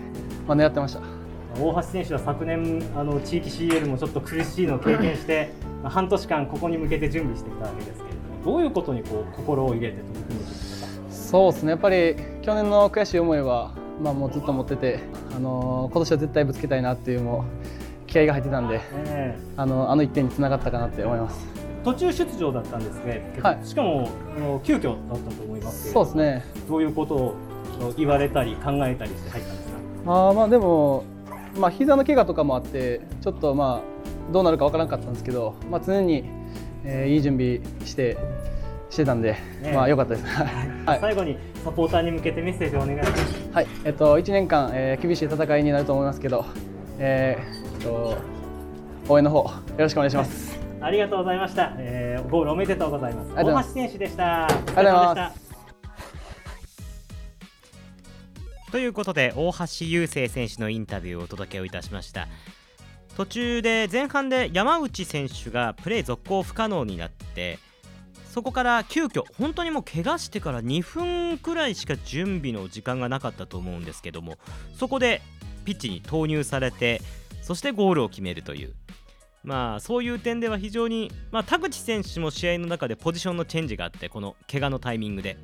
[0.47, 1.01] まあ、狙ってました。
[1.59, 5.51] 大橋選手は昨年あの地域 CL もちょっと苦しいのを経験して、
[5.83, 10.62] まあ、半年間ここに向けて準備してきたわけですけれどもどういうことにこう心を入れて取り組んでいくか？
[11.33, 11.71] そうですね。
[11.71, 14.99] やっぱり去年の悔しい思いはまあ、もうずっと持ってて、
[15.35, 17.45] あのー、今年は絶対ぶつけたいなっていうも
[18.05, 21.47] う気合が入ってたんで、えー、あのあの1点につながったかなって思います。
[21.83, 26.45] 途中出場だったんですね、はい、しかもあの急遽だったと思いますそうですね。
[26.69, 27.35] どういうことを
[27.97, 29.69] 言われたり考えたりして入ったんです
[30.05, 30.29] か？
[30.29, 31.03] あまあでも、
[31.57, 33.81] まあ膝の怪我とかもあってちょっとま
[34.29, 36.23] あどうなるかわからなかったんですけど、まあ、常に、
[36.85, 38.17] えー、いい準備して
[38.93, 40.25] してたんで、ね、まあ良かったです。
[40.85, 43.49] はい、最後にサポーターに向けてメッセージをお願いします。
[43.51, 46.45] はい、えっと1年間、えー、厳しい戦いになると思いますけど、
[46.99, 48.17] えー、っと
[49.09, 50.59] 応援の方よろしくお願いします。
[50.79, 51.73] ありがとうございました。
[51.77, 53.33] えー、ゴールおめでとうございます。
[53.33, 54.45] 大橋選手でした。
[54.45, 55.43] ありがとうございます。
[58.71, 62.27] ということで大橋雄星選手のインタビューをお届けをいたしました
[63.15, 67.59] 途中で前半で山内選手がプレー続行不可能になって
[68.33, 74.37] そこから急遽本当にもう怪我してから2分くらいしか準備の時間がなかったと思うんですけども
[74.75, 75.21] そこで
[75.65, 76.99] ピッチに投入されて
[77.43, 78.73] そしてゴールを決めるという
[79.43, 85.37] まあそういう点では非常に、まあ、田口選手も試合の中でポジションのチェンジがあってこの怪我のタイミングで。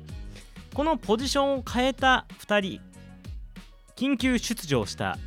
[0.74, 2.80] このポジションを変えた2人
[3.96, 5.18] 緊急出場した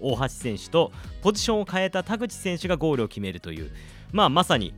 [0.00, 3.70] 大橋選手とポジションを変えた田口選手がゴールを決めるという、
[4.12, 4.72] まあ、まさに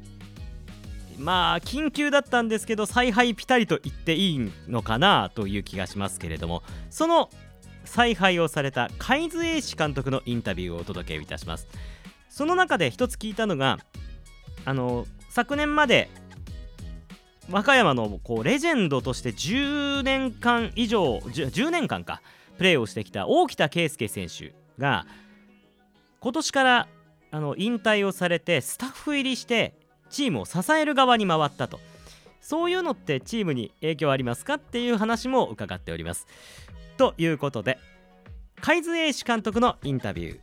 [1.18, 7.31] まあ緊急だったんですけど采配ピタリと言っていいのかなという気がしますけれどもその
[7.85, 11.68] 采配をされた海津英史監督のインタビューをお届けいたします。
[12.29, 13.79] その中で一つ聞いたのが
[14.64, 16.11] あの昨年まで
[17.50, 22.22] 和歌山のこうレジェンドとして10年間以上 10, 10年間か
[22.57, 25.07] プレーをしてきた大北圭介選手が
[26.20, 26.88] 今年から
[27.31, 29.74] あの引退をされてスタッフ入りして
[30.14, 31.81] チームを支える側に回ったと。
[32.40, 36.29] そういうのってチームに影響ありますかっていう話も伺っております。
[36.96, 37.79] ということで
[38.61, 40.38] 海津英史監督のインタビュー。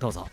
[0.00, 0.26] どうぞ。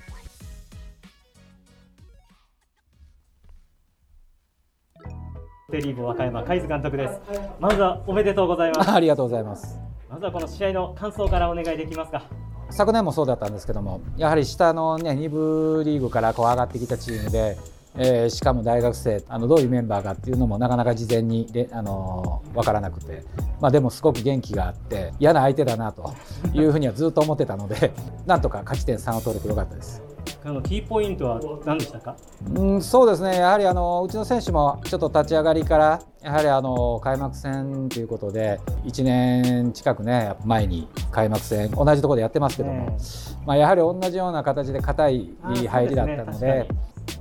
[5.69, 7.19] テリーボ和歌山海津監督です。
[7.59, 8.89] まずはおめでとうございます。
[8.89, 9.79] ありがとうございます。
[10.09, 12.23] まずはこの試合の感想からお願いできますか。
[12.71, 17.57] 昨年もそうだったんですけどもやはり下のね2部リーグからこう上がってきたチームで
[17.95, 23.23] えー、しかも大学生あのどういうメンバーかっていうのもなかなか事前にで、あのー、分からなくて、
[23.59, 26.13] まあ、でもすごく元気があって嫌な相手だなと
[26.53, 27.91] いうふうにはずっと思ってたので
[28.25, 30.01] なんとか勝ち点3を取れてよかったです。
[30.43, 32.15] あのキーポイントは何でしたか、
[32.55, 42.97] うん、そうですね、やはりあのうちの選手もちょっと立ち上がりから、やはりあの開幕戦ということで、1年近くね、前に開幕戦、同じところでやってますけども、
[43.45, 45.29] まあ、やはり同じような形で硬い
[45.67, 46.67] 入りだったので。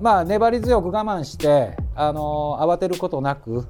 [0.00, 3.66] まあ、粘り強く我慢してあの慌てることなく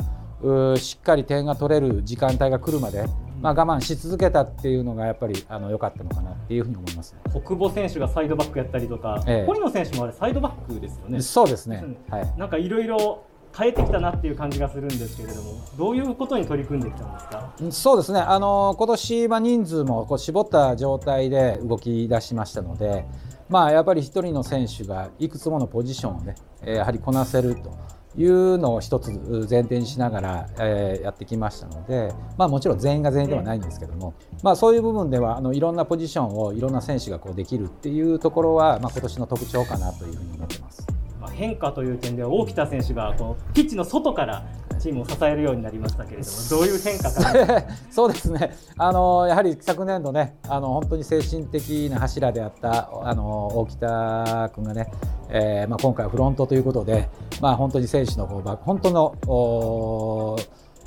[0.79, 3.05] しっかり点が取れる時間帯が来るまで、
[3.41, 11.21] まあ、我慢し続けたっていうのがやっぱりあの良かったのかなっていうふうに思います、ね、小久保選手がサイドバックやったりとか、ええ、堀野選手もあれサイドバックですよね。
[11.21, 13.25] そうですね、はい、なんかいろいろ
[13.57, 17.53] 変えてきたなっていう感じがするんですけれども、どういうことに取り組んできたんですか？
[17.71, 23.05] そうですね、あの今年は人数もこう絞った状態で動き出しましたので、
[23.51, 27.77] まあ、やっぱり1人の選手がいくつものポジションをね、やはりこなせると
[28.17, 29.11] いうのを1つ
[29.51, 34.15] 前提にしながら、え、やってきましたので、まあ、もちろん全員が全員ではないんですけども、
[34.45, 41.00] まあ、そういう部分ではあのいろんなポジションをいろんな選手がこうできるっていうところは、まあ、今年の特徴かなというふうに思ってます。
[41.41, 44.45] 変化という点では大北選手がこのピッチの外から
[44.79, 48.55] チームを支えるようになりましたけれども、どういう変化か そうですね。
[48.77, 54.93] あのやはり昨年度ねあの本当に精神的な柱であったあの大北君がね、
[55.31, 57.09] えーまあ、今回フロントということで、
[57.41, 60.37] まあ、本当に選手の方が本当の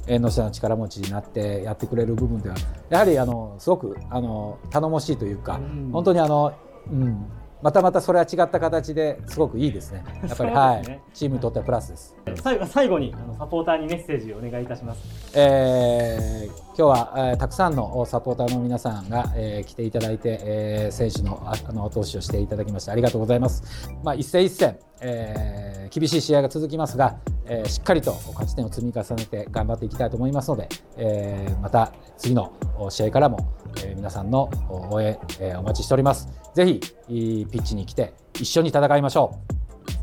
[0.06, 2.56] 縁の下の力持ちになってやってくれる部分では
[2.90, 6.54] やはりあのすごくあの頼もしいというか、うん、本当にあの、
[6.92, 7.26] うん、
[7.64, 10.04] またまたそれは違った形ですごくいいですね。
[10.28, 12.14] やっぱり、ね、はい、チームにとってはプラスです。
[12.44, 15.32] 最後最後にあのサポーターにメッセージをお願いいたします。
[15.34, 23.64] えー、今日は、えー、たくさんのサポーターの皆さんが、えー、来ていただいて、えー、選手のあの投資をしていただきましてありがとうございます。
[24.04, 32.54] まあ一戦一戦、えー、厳しい試合が続きますが、えー、しっかりと勝ち点を積み重ねて頑張っていきたいと思いますので、えー、また次の
[32.90, 33.38] 試合からも、
[33.78, 36.30] えー、皆さんの応援、えー、お待ちしております。
[36.56, 39.40] ぜひピッチに来て一緒に戦いましょ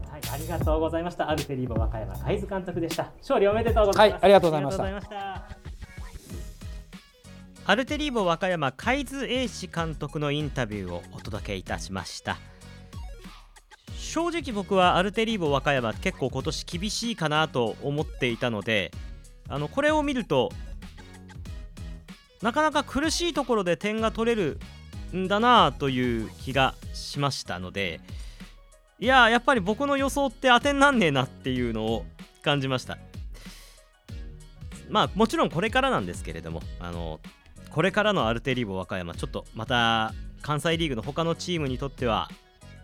[0.07, 0.11] う。
[0.11, 1.31] はい、ありがとうございました。
[1.31, 3.11] アルテリーボ和歌山海津監督でした。
[3.21, 4.21] 勝利おめでとうございます。
[4.21, 5.49] はい、ありがとうございました。
[7.67, 12.37] アルテリーボ和歌山海津英史監督のインタビューをお届けいたしました。
[14.11, 18.91] 正直僕はアルテリーボ和歌山結構今年厳しいかなと思っていたので
[19.49, 20.51] あのこれを見ると
[22.43, 24.59] なかなか苦しいところで点が取れる
[25.15, 28.01] んだなという気がしましたので
[28.99, 32.05] いややっぱり僕の予想って当てになんねえなっていうのを
[32.43, 32.99] 感じました。
[34.89, 37.21] まあもちろんこれからなんですけれどもあの
[37.71, 42.29] これからのアルテリーボ和歌山ちょっとまた関西リーグの他のチームにとっては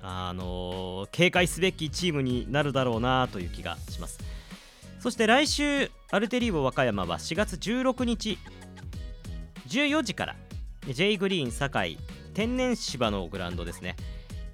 [0.09, 4.21] あの警戒すべきチームになるだろうなという気がします。
[5.01, 8.39] そして来週アルテリーボ和歌山は4月16日
[9.69, 10.37] 14時から
[10.89, 11.99] J グリーン堺
[12.35, 13.97] 天然芝のグラウンドですね。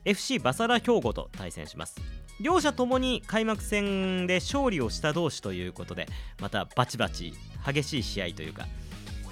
[0.07, 2.01] FC バサラ兵庫と対戦します。
[2.41, 6.07] 両者ともに開幕戦で勝利をした同士ということで
[6.41, 7.35] またバチバチ
[7.65, 8.67] 激しい試合というか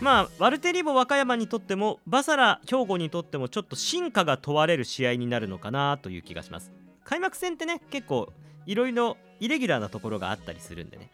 [0.01, 6.73] まあワルテリボ和歌山にとってもバサラ兵庫にとってもちょっと進化が問われる試合になるのかなという気がします。
[7.05, 8.33] 開幕戦ってね結構
[8.67, 11.11] いろいろイレギュラーなところがあったりするんでね。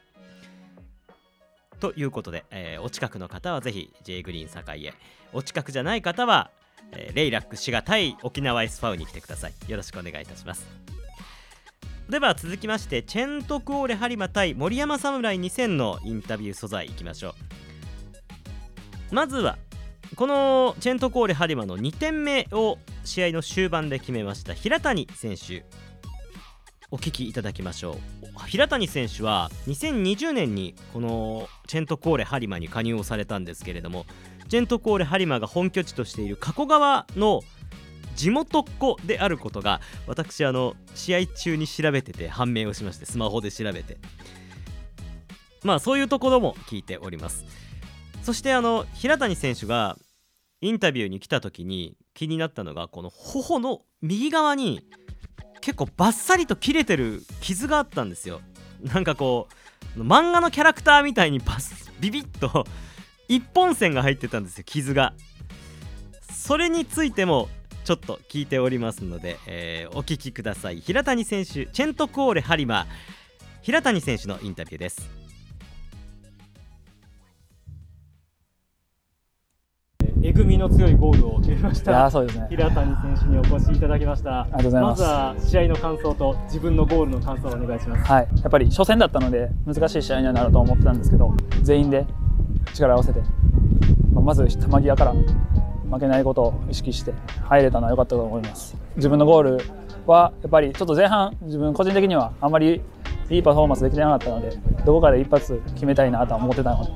[1.81, 4.95] ということで、えー、お近くの方はぜひ J グリーン堺へ。
[5.33, 6.51] お近くじゃない方は、
[6.93, 9.53] えー、レイラック滋賀対沖縄 S ファウに来てください。
[9.69, 10.67] よろしくお願いいたします。
[12.09, 17.66] では続きましてチェントクオーレ播磨対森山侍2000のインタビュー素材いきましょう。
[19.11, 19.59] まずは
[20.15, 25.65] このチェントコーレハリマの2点目を試合の終盤で決めました平谷選手
[26.91, 27.99] お聞きいただきましょ
[28.45, 28.47] う。
[28.47, 34.07] 平谷選手は2020年にこのチェントコーレハリマに加入をされたんですけれども
[34.49, 37.41] チェントコーレハリマが本拠地としている加古川の
[38.15, 43.99] 地元っ子であることが私あの試合中に調べてて判明をしましてスマホで調べて。
[45.65, 47.45] まあそういうところも聞いております。
[48.27, 49.97] そしてあの平谷選手が
[50.61, 54.83] インタビューに来た時に気になったのがこの頬の右側に
[55.61, 58.41] 結構バッサリと切れてる傷があったんですよ
[58.83, 59.47] なんかこ
[59.97, 62.65] う漫画のキャラクターみたいにバスビビッと
[63.29, 65.13] 一本線が入ってたんですよ傷が
[66.33, 67.49] それについても
[67.85, 70.81] ちょっと聞いておりますので、えー、お聞きください。
[70.81, 72.89] 平谷選手チェントコーレハリマ
[73.63, 75.26] 平谷選手のインタビューです。
[80.37, 82.11] えぐみの強いゴールを決めました。
[82.11, 82.47] そうですね。
[82.51, 84.43] 平谷選手にお越しいただきました。
[84.43, 85.01] ありがとうございます。
[85.01, 88.05] まずは試合の感想と自分のゴールの感想をお願いします。
[88.05, 88.29] はい。
[88.43, 92.05] やっぱり初戦だったので難しい試合にはなると思ってたんですけど、全員で
[92.75, 93.21] 力を合わせて、
[94.13, 97.15] まあ、まず球際から負けないことを意識して
[97.45, 98.77] 入れたのは良かったと思います。
[98.97, 99.59] 自分のゴール
[100.07, 102.83] はやっぱりちょっと前半自分個人的にはあんまり
[103.31, 106.91] いいパフォーマンスできてなかったので、どこかで一発決めたいなとは思ってたので、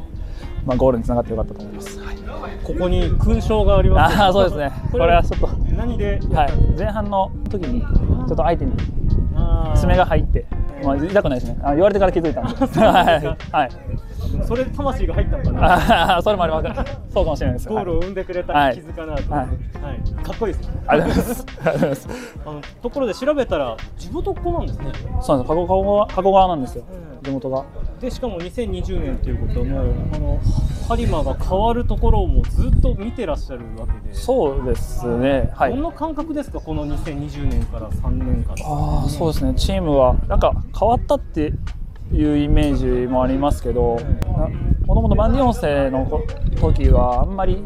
[0.67, 2.00] まあ、ゴールにつながってよかったと思います。
[2.41, 4.73] はいここに勲章があります、ああそうですね。
[4.93, 5.49] これはちょっと。
[5.75, 8.73] 何で、はい、前半の時にちょっと相手に
[9.77, 10.47] 爪が入って
[10.85, 11.59] まあ、痛くないですね。
[11.63, 12.81] あ言われてから気づいたんで。
[12.81, 13.71] はい、はい、
[14.47, 16.17] それで魂が入ったのかな？
[16.17, 17.69] あそれもありますそうかもしれないです。
[17.69, 20.83] ゴールを生んでくれた傷かなと、はい、はい、かっこいいですね。
[20.87, 22.09] ありがとうございます。
[22.47, 24.87] あのところで調べたら地元っ子なんですね。
[25.21, 26.15] そうなんです。
[26.15, 26.85] 加古川なんですよ、
[27.23, 27.65] 地元が
[28.01, 30.41] でしかも2020年ということはもうあの
[30.89, 34.15] 播磨が変わるところもずっと見てらっしゃるわけで。
[34.15, 35.51] そうですね。
[35.55, 35.75] はい。
[35.75, 36.61] どんな感覚ですか？
[36.61, 38.55] この2020年から3年間。
[38.65, 39.55] ああそうですね。
[39.55, 41.53] チームはなんか変わったって
[42.13, 43.99] いうイメージもありますけど
[44.87, 46.07] もともと万ン世の
[46.61, 47.63] 時はあんまり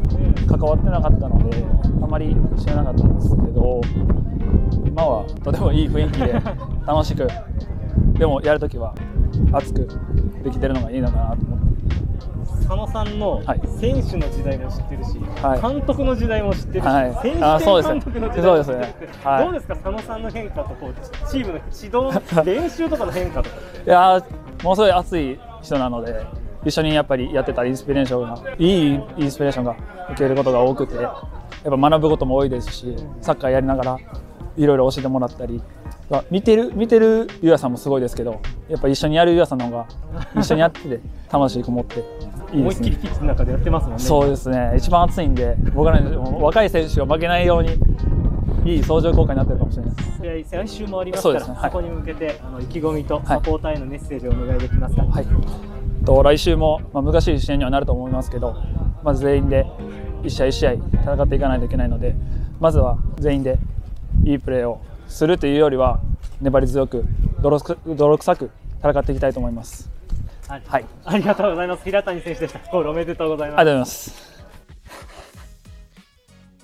[0.47, 1.63] 関わってなかったので
[2.03, 3.81] あんまり知らなかったんですけど
[4.85, 6.33] 今はとてもいい雰囲気で
[6.85, 7.27] 楽しく
[8.19, 8.93] でもやるときは
[9.51, 9.87] 熱く
[10.43, 11.65] できてるのがいいのかなと思って。
[12.65, 13.43] 佐野さんの
[13.79, 18.93] 選手の時代も知ってるし、はい、監督の時代も知ってるし、はい、選手監督の時代も知ってる、ね。
[19.23, 23.55] はい、どうですか、佐野さんの変化とこうチームの指導、 練習とかの変化とか。
[23.85, 24.23] いや
[24.63, 26.25] ものすごい熱い人なので、
[26.65, 29.75] 一緒にやっぱりやってたインスピレーションが、いいインスピレーションが
[30.13, 31.13] 受けることが多くて、やっ
[31.63, 33.97] ぱ学ぶことも多いですし、サッカーやりながら
[34.57, 35.61] いろいろ教えてもらったり、
[36.29, 39.87] 見てる見てるゆうやさんもすごいですけどやっぱ一緒にやるゆうやさんの方が
[40.39, 40.99] 一緒にやってて
[41.29, 42.61] 魂こもっていいですね。
[42.61, 43.99] 思いっきりピッチの中でやってますもんね。
[43.99, 44.73] そうですね。
[44.77, 45.99] 一番熱いんで僕ら
[46.39, 47.69] 若い選手が負けないように
[48.65, 51.57] いい相乗効果になってるかもしれない試合来週もありますからそ,、ね。
[51.57, 55.03] はい、そこに向けてあの意気込みとサポーターへのメッセージをお願いできますか？
[55.03, 55.25] はい、
[56.05, 58.55] と来週も、まあ、難しい試合にはなると思いますけど、
[59.03, 59.65] まず全員で
[60.23, 60.71] 一試合一試合
[61.03, 62.15] 戦っていかないといけないので
[62.59, 63.57] まずは全員で
[64.23, 65.99] いいプレーをするというよりは
[66.41, 67.05] 粘り強く
[67.41, 69.89] 泥臭く戦っていきたいと思います。
[70.47, 71.83] はい、ありがとうございます。
[71.83, 72.59] 平谷選手でした。
[72.71, 73.59] ゴールおめでとうございます。
[73.59, 74.35] ありがとうございます。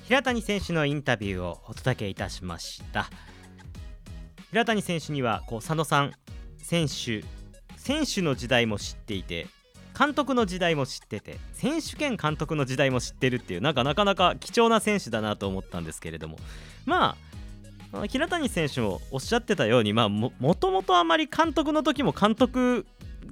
[0.04, 3.10] 平谷選手のインタビューをお届けいたしました。
[4.52, 6.12] 平谷選手にはこう佐野さん
[6.58, 7.24] 選手
[7.78, 9.48] 選手の時代も知っていて
[9.98, 16.38] 監督の時代も知ってて選手兼監督の時代も知ってるっていうなんかなかなか貴重な選手だなと思ったんですけれども
[16.86, 17.31] まあ
[18.08, 22.86] 平谷選手もおっしゃってたようにまあもともとあまり監督の時も監督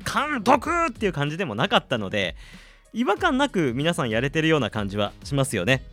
[0.05, 2.35] 監督っていう感じでもなかったので
[2.93, 5.83] 違和感なく皆さんやれてるような感じはしますよね。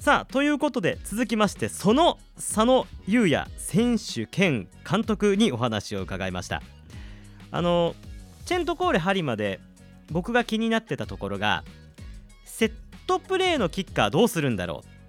[0.00, 6.62] さあということで続きましてその佐野優也選手兼監督にお話を伺いました
[7.50, 7.94] あの
[8.46, 9.60] チェントコーレハリまで
[10.10, 11.64] 僕が気になってたところが
[12.46, 12.72] セッ
[13.06, 14.99] トプレーのキッカーどうするんだろう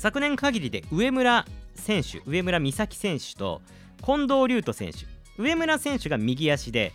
[0.00, 1.44] 昨年限りで上村
[1.74, 3.60] 選手上村美咲選手と
[4.02, 5.00] 近藤龍斗選手。
[5.36, 6.94] 上村選手が右足で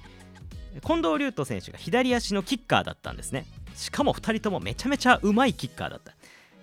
[0.84, 3.46] 近藤龍斗選手が左足のキッカーだったんですね。
[3.76, 6.16] しかも2人ともめちゃめちゃうまいキッカーだった。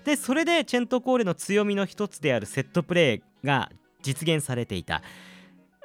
[0.04, 3.70] でそれでチェントコーレの強みの一つであるセットプレーが
[4.02, 5.02] 実現されていた。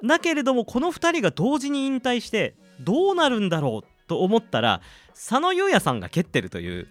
[0.04, 6.88] だけれどもこの2人が同時に引退してどうなるんだろうと思ったら佐野優也さんが蹴ってるという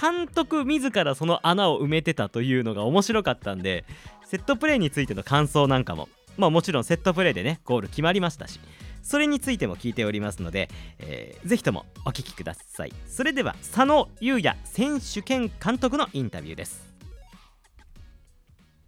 [0.00, 3.84] 監督自らその穴を埋めてたというのが面白かったんで
[4.24, 8.60] セットプレーについての感想なんかもまあもちろんセットプレーでねゴール決まりましたし
[9.02, 12.92] それについても聞いておりますので、えー、ぜひともお聞きください。
[13.06, 16.88] それでは佐野優也選手兼監督のインタビューです。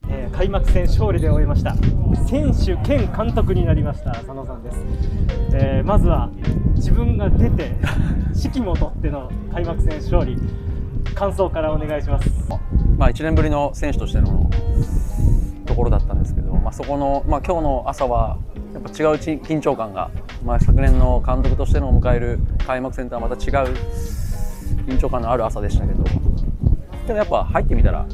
[0.09, 1.75] えー、開幕戦勝利で終えました。
[2.27, 4.79] 選手兼監督になりました佐野さんです、
[5.55, 6.31] えー、まずは
[6.75, 7.73] 自分が出て
[8.35, 10.37] 指揮も取っての開幕戦勝利。
[11.15, 12.31] 感想からお願いします。
[12.97, 14.51] まあ1年ぶりの選手としての
[15.67, 18.39] ところだったんですけど、まあ、そこの、まあ、今日の朝は
[18.75, 20.11] やっぱ違う緊張感が、
[20.45, 23.75] まあ、昨年の監督としての迎える開幕戦とはまた違う
[24.87, 26.05] 緊張感のある朝でしたけど
[27.07, 28.07] けどやっぱ入ってみたら、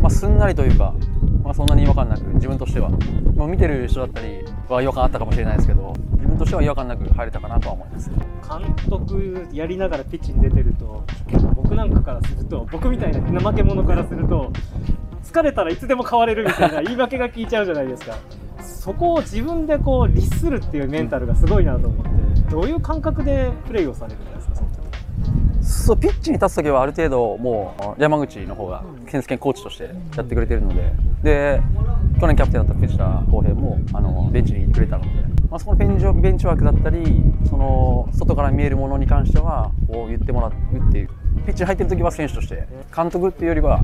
[0.00, 0.94] まあ、すんなりというか、
[1.42, 2.90] まあ、そんなに違和感なく自分としては、
[3.36, 8.10] まあ、見てる人だったりは違和感あったかもしれないですけど自分としては違和感なく入れたかなとは思います。
[8.50, 11.04] 監督やりながらピッチに出てると
[11.54, 14.52] 僕なんかからすると僕みたいな怠け者からすると
[15.22, 18.16] 疲れたらいつでも変われるみたいな 言い訳が効いちゃうじゃないですか。
[18.60, 22.10] そこを自分でこう律するっていうメンタルがすごいなと思って、
[22.50, 24.18] どういう感覚でプレーをされる
[25.80, 29.84] そうピッチに立つ時はある程度もう山口の方が健介コーチとして
[30.16, 30.92] やってくれてるので。
[31.22, 31.60] で
[32.20, 35.08] 去年キャプテンだった藤田康平もあのベンチにいてくれたので、
[35.48, 41.08] まあ、そこのベンチベンチワークだったりその外から見えるものに関してはこう言ってもらうっていう
[41.46, 43.80] ピッチに入ってる時は選手として監督っていうよりは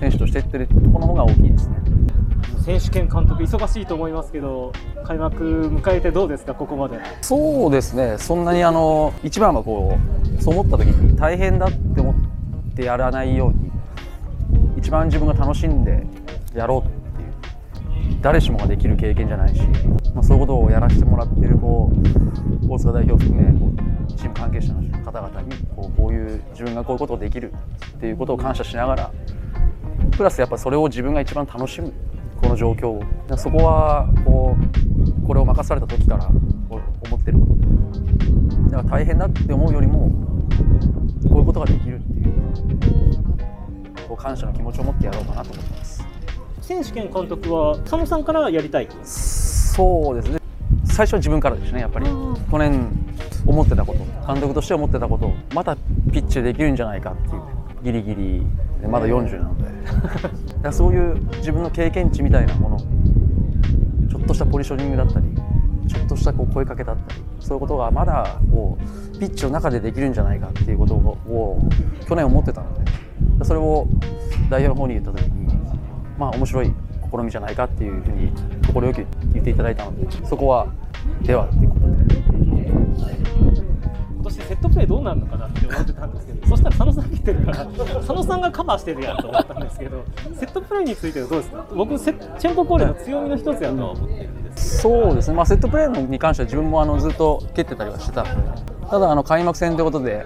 [0.00, 1.76] 選手としてってるところの方が大きいですね。
[2.64, 4.72] 選手兼監督忙しいと思いますけど
[5.04, 6.98] 開幕迎えてどうですかここまで。
[7.22, 8.16] そうですね。
[8.18, 9.98] そんなにあの一番はこ
[10.38, 13.70] うそう思った時に大変だって思ってやらないように
[14.76, 16.06] 一番自分が楽しんで
[16.54, 19.62] やろうっていう誰しもができる経験じゃないし、
[20.14, 23.48] まあ、そういうことをやらせてもらってるこう大塚代表含め
[24.16, 27.52] チーム関係者の方々にこうこういう自分がこういうことができる
[27.96, 29.12] っていうことを感謝しながら
[30.12, 31.92] プラスやっぱそれを自分が一番楽しむ。
[32.40, 33.02] この状況を。
[33.36, 37.54] そこはこうこれを任された時から思ってること。
[37.54, 40.10] でだから大変だって思うよりも
[41.28, 42.32] こういうことができるっていう
[44.08, 46.04] こう感謝の気持ちを持ってやろうかなと思ってます。
[46.62, 50.38] 選手兼監督は佐野さんからやりたいそうですね。
[50.84, 52.06] 最初は自分からですねやっぱり。
[52.06, 52.88] 去年
[53.46, 57.42] 思ってたこと監督として思ってたことまたピッチでできるんじゃないかっていう
[57.82, 58.46] ギリギリ。
[58.88, 59.56] まだ40なの
[60.62, 60.72] で。
[60.72, 62.78] そういう自分の経験値みたいなもの。
[64.08, 65.26] ちょっとしたポジショニングだったり
[65.86, 71.58] ちょっとしたこう声かけだったりそういうことがまだこうピッチの中でできるんじゃないかっていうことを
[72.06, 72.88] 去年思ってたので。
[73.44, 73.86] それを
[74.50, 75.54] 代表の方に言った時に
[76.18, 76.74] まあ面白い
[77.10, 78.32] 試みじゃないかっていうふうに
[78.72, 80.66] 快く言っていただいたのでそこは
[81.22, 81.98] ではっていうことで。
[84.28, 90.04] 年セットプレーどうなるのかなって思ってたんですけどそしたら佐野さん来てるから佐野さんがカバーしてるやんと思ったんですけど
[90.34, 91.66] セットプレーについてはどうですか？
[91.74, 94.78] 僕セチェンポコーレの強みの一つやとは思ってるんです。
[94.78, 98.24] そうですね、まあ、セットプレーに関しては自分もあのずっと蹴ってたりはしてた
[98.88, 100.24] ただあの開幕戦ということで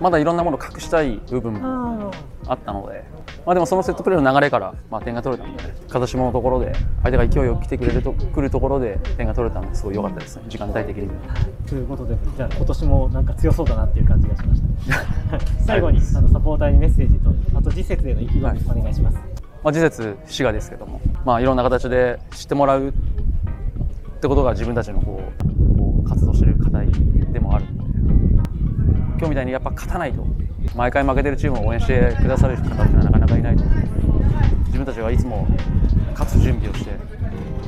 [0.00, 2.12] まだいろんなものを隠したい部分も
[2.46, 3.04] あったので、
[3.46, 6.72] まあ、でもそのセットプレーの流れから、まあ、点が取れたので、風下のところで、
[7.02, 11.10] 相手が勢いよく来てくれると来るところで点が取れたので、すごい良かったですね、時間帯的に。
[11.66, 15.40] ということで、じゃあ、今年もなんか強そうだなっていう感じがしました。
[15.66, 19.18] 最後にあのサポーターにメッセージと、あと次節への意気込み、お願いします。
[19.62, 22.92] まあ、次節、滋賀ですけども、まあ、いろんな形で知ってもらうっ
[24.20, 25.22] てことが自分たちのこ
[26.02, 26.88] う活動している課題
[27.32, 27.66] でもある
[29.16, 30.26] 今日みたいにやっぱ勝たないと。
[30.74, 33.64] 毎回負けてるチームを応援してくださる方っていうのはなかなかいないと
[34.66, 35.46] 自分たちはいつも
[36.12, 36.92] 勝つ準備をして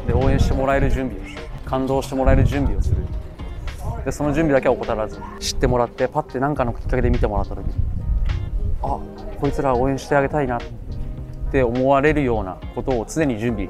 [0.07, 2.97] で応援してもらえる準備をして感動してもらえる準備をする
[4.05, 7.75] でその準備だけは怠らず知ってもらってパッて何かのきっかけで見てもらった時に
[8.83, 8.99] あ
[9.41, 10.61] こいつら応援してあげたいなっ
[11.53, 13.69] て思われるようなことを常に準備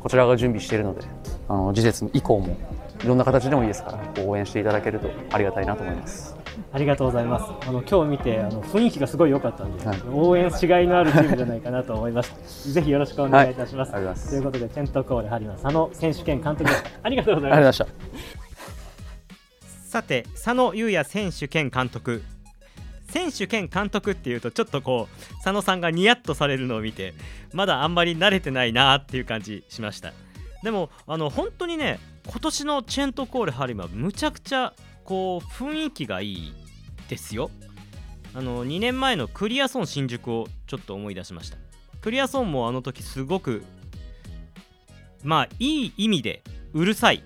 [0.00, 1.06] こちらが準備しているので
[1.48, 2.56] あの次節以降も
[3.02, 6.43] いろんな形でもいいですから応援していただけるとありがたいなと思います。
[6.72, 7.68] ありがとうございます。
[7.68, 12.34] あの今日見てあの雰囲気がすごい良かったんで、はい、応援しがいのあるチームじゃないかなと思います。
[12.72, 13.92] ぜひよろしくお願いいたします。
[13.92, 16.70] はい、ますということでチェントコールハリマ佐野選手権監督
[17.02, 17.86] ありがとうございました。
[19.86, 22.22] さて佐野優也選手兼監督。
[23.14, 27.14] 選手兼監督っていうとちょっとこう佐野さんがニヤッとされるのを見て
[27.52, 30.12] まだあんまり慣れてないなっていう感じしました
[30.64, 34.74] でもあの本当にね今年のチェントコールハリマむちゃくちゃ
[35.04, 36.54] こう雰囲気がいい
[37.08, 37.50] ですよ。
[38.34, 41.58] あの2年前のクリアソン新宿をちょっと思い出しました。
[42.00, 43.64] クリアソンもあの時すごく
[45.22, 46.42] まあいい意味で
[46.72, 47.22] うるさい。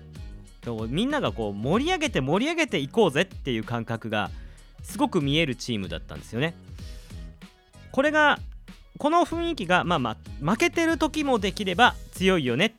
[0.89, 4.29] みんながこう盛り上げて盛り上げていこうぜっていう感覚が
[4.83, 6.53] すごく見えるチームだったんですよね。
[7.91, 8.39] これが
[8.99, 12.75] この雰囲気がまあまあ負けてる時もできれば強いよね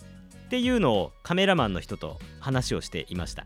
[0.46, 3.44] っていうのをカメラマンの人と話をしていました。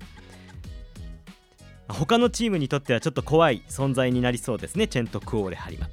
[1.89, 4.89] 他のチームにとってはちょっと怖い存在になりそうですね。
[4.89, 5.89] チェント・クオーレ・ハリマ。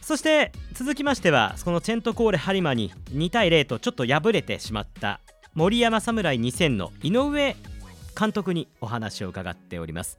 [0.00, 5.20] そして続きましてはそのチェント・コーレ・ハリマに2対0とちょっと敗れてしまった
[5.54, 7.56] 森山侍2000の井上
[8.18, 10.18] 監督にお話を伺っております。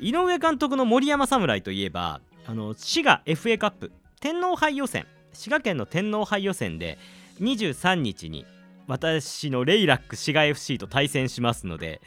[0.00, 6.98] 井上監督の森山侍といえばあの滋賀 FA カップ天皇杯予選滋賀県の天皇杯予選で
[7.40, 8.46] 23日に
[8.86, 12.00] 私のレイラック滋賀 FC と対戦しますので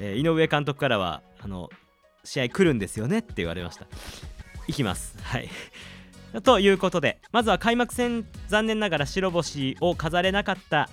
[0.00, 1.68] えー、井上監督からはあの
[2.24, 3.86] 試合来るんですよねって言われました。
[4.66, 5.16] 行きます。
[5.22, 5.48] はい。
[6.42, 10.88] ということでまずは開幕戦残念ながら白星を飾れなかった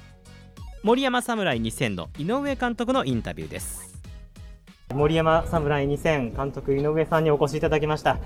[0.83, 3.87] 森山侍2000の井上監督のインタビューです。
[4.93, 8.19] 森山侍2000監督井上さんにお越しいただきました、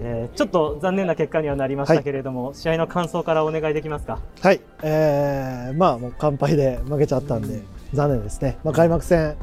[0.00, 4.18] えー、ちょっと残念な結果にはなりましたけれども、はい、試合の感想からお願いできますか？
[4.40, 7.62] はい、えー、まあもう完敗で負けちゃったんで、
[7.92, 9.36] 残念ですね、まあ、開幕戦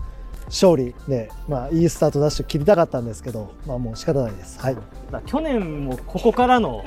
[0.47, 4.77] 勝利で、まあ、いいスタートダッシュ切りたかったんですけど、まあ、もう仕方ないです、はい、
[5.25, 6.85] 去年もここからの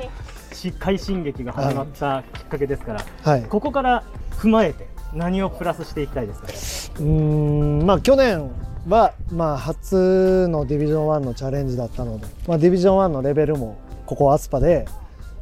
[0.78, 7.00] 快進撃が始まったきっかけですから、はい、ここから踏まえて何をプラスしていきたいですか？
[7.00, 8.50] うんまあ去年
[8.88, 14.86] は、まあ、初のディビジョン1のチャレンジだったので、まあ、ディビジョン1のレベルもここアスパで、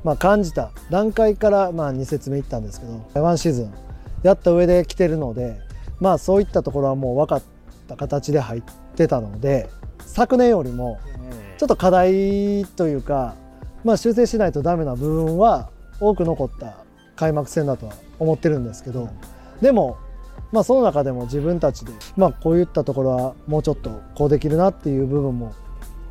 [0.04, 3.74] まあ、感じた段階から、まあ、2節目いったんですけど1シーズン
[4.22, 5.60] やった上で来てるので、
[6.00, 7.55] まあ、そういったところはもう分かって
[7.86, 8.62] った形で入っ
[8.96, 9.70] てたので
[10.00, 10.98] 昨年よりも
[11.56, 13.34] ちょっと課題というか、
[13.84, 15.70] まあ、修正しないとダメな部分は
[16.00, 16.76] 多く残った
[17.14, 19.08] 開幕戦だとは思ってるんですけど
[19.62, 19.96] でも、
[20.52, 25.54] まあ、その中でも自分たちで、まあ、こういったところはもうちょっとこうできるなっていう部分も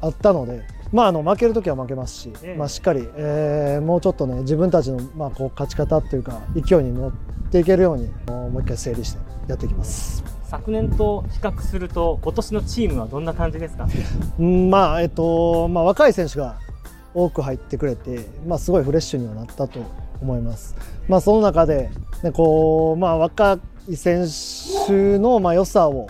[0.01, 7.11] あったので、まあ、あの負ける時は負けますし、まあ、しっかり、えー、もうちょっとね自分たちの、まあ、こう勝ち方っていうか勢いに乗っ
[7.51, 10.24] ていけるようにもう一回整理してやっていきます。
[10.49, 13.87] 昨年と比較すると今年のチームはどんな感じですか、
[14.39, 16.57] まあえっとまあ、若い選手が
[17.13, 19.79] 多く入ってくれて、まあ、すごいフレッシュにはなったと
[20.21, 20.75] 思います。
[21.07, 21.89] まあ、その中で、
[22.23, 24.25] ねこうまあ、若い選
[24.87, 26.07] 手のまあ良さを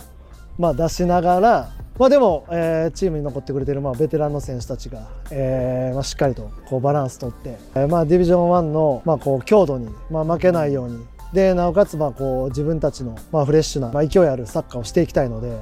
[0.58, 11.06] まあ出しながら、まあ、でも、えー、チームに残ってくれてるまあベテランの選手たちが、えーまあ、しっかりとこうバランスとって、えーまあ、ディビジョン1のまあこう強度にまあ負けないように
[11.36, 15.60] でなおかつまあこう自分たちのまあフレッシュな、まあ、勢いあるサッカーをしていきたいので、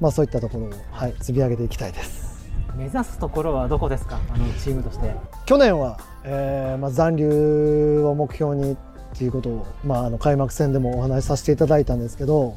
[0.00, 2.48] まあ、そういったところを、はい、積み上げていきたいです。
[2.76, 4.18] 目指すところはどこですか？
[4.32, 5.14] あのチームとして。
[5.46, 8.76] 去年は、えーまあ、残留を目標にっ
[9.16, 12.56] ていうことを、まあ、あの開幕戦でもお話しさせていただいたんですけど、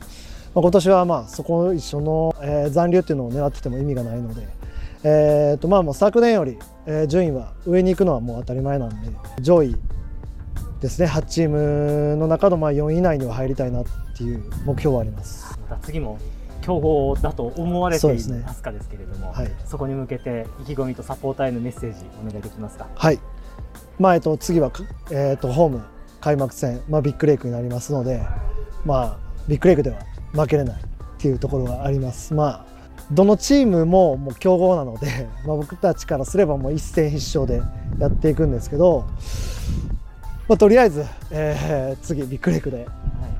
[0.56, 4.48] まあ、今年はまあそこ一緒の、えー、残留っていうのを狙ってても意味がないので、
[5.04, 9.12] えーとまあ、もう昨年より、えー、順位は上に行くのはもう当たり前なんで
[9.42, 9.76] 上位
[10.82, 11.08] ですね。
[11.08, 15.58] 8チームの中のまあ4位以内には入りたいなっていう目標はあります。
[15.70, 16.18] また次も
[16.62, 22.88] 強豪だと思われている飛鳥ですけれども、そ,、はい、そこに向けて意気込みとサポーターへのメッセージお願いできますか？
[22.94, 23.20] はい、
[23.98, 24.72] まあえっと、次は、
[25.12, 25.82] えっと、ホーム
[26.22, 28.22] 開幕戦、まあ、ビッグレイクになりますので、
[28.86, 29.18] まあ、
[29.48, 30.00] ビッグレイクでは
[30.34, 30.86] 負けれないっ
[31.18, 32.34] ていうところがあります。
[32.34, 32.78] まあ
[33.12, 37.64] どのチームももう強豪なので、まあ、僕たちからすればもう一戦必勝で
[38.00, 39.06] やっていくんですけど、
[40.48, 42.88] まあ、とりあえず、えー、次ビッグレイクで、はい、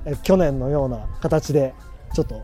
[0.06, 1.74] え去年のような形で
[2.14, 2.44] ちょっと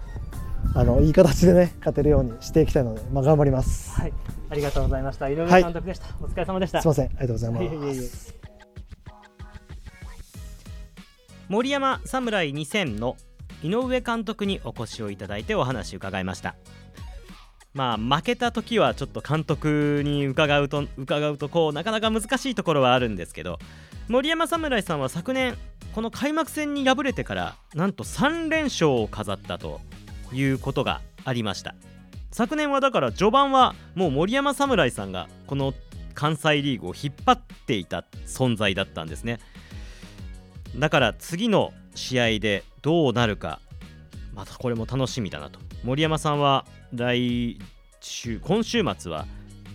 [0.75, 3.91] あのいい形でね勝てるようにしていきたいので、まあ、頑張ります。
[3.91, 4.13] はい、
[4.49, 5.29] ありがとうございました。
[5.29, 6.05] 井上監督でした。
[6.05, 6.81] はい、お疲れ様でした。
[6.81, 8.33] すみません、ありがとうございます。
[11.49, 13.17] 森山侍2000の
[13.63, 16.55] 井上監督にお越しをいただいてお話伺いました
[17.73, 23.59] まあ負けた時はちょっと監督に伺うと伺うとこうなかなか難しいところはあるんですけど
[24.09, 25.55] 森山侍さんは昨年
[25.93, 29.79] この開幕戦に敗れてからなんと3連勝を飾ったと
[30.33, 31.75] いうことがありました。
[32.31, 35.73] 昨年はだから序盤はもう森山侍さんがこの
[36.15, 39.39] 関西リーグを引っ張っていた存在だったんですね。
[40.75, 43.59] だから次の試合でどうなるか
[44.33, 45.59] またこれも楽しみだなと。
[45.83, 47.59] 森山さんは来
[48.01, 49.25] 週今週末は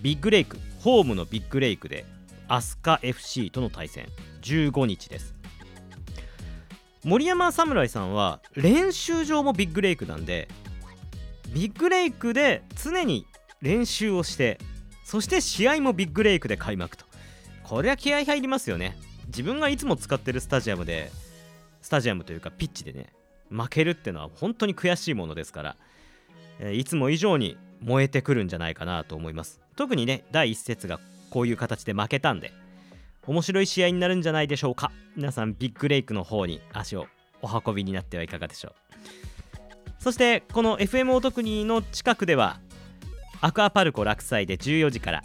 [0.01, 2.05] ビッグレイクホームのビッグレイクで
[2.49, 4.07] アスカ FC との対戦。
[4.41, 5.35] 15日です。
[7.03, 10.49] 森山侍さんは練習場もビッグレイクなんで
[11.53, 13.25] ビッグレイクで常に
[13.61, 14.59] 練習をして
[15.05, 17.05] そして試合もビッグレイクで開幕と。
[17.63, 18.97] これは気合入りますよね。
[19.27, 21.11] 自分がいつも使ってるスタジアムで
[21.83, 23.13] スタジアムというかピッチでね
[23.51, 25.77] 負けるってのは本当に悔しいものですから、
[26.59, 29.61] え、いつも以上に燃えてくるんじゃないかなと思います。
[29.75, 32.51] 特にね第1節がこういう形で負けたんで
[33.25, 34.91] 面白い試合になるんじゃないでしょうか。
[35.15, 37.05] 皆さんビッグレイクの方に足を
[37.41, 38.73] お運びになってはいかがでしょう。
[39.99, 42.59] そしてこの FM お得にの近くでは
[43.41, 45.21] アクアパルコ落斎で14時から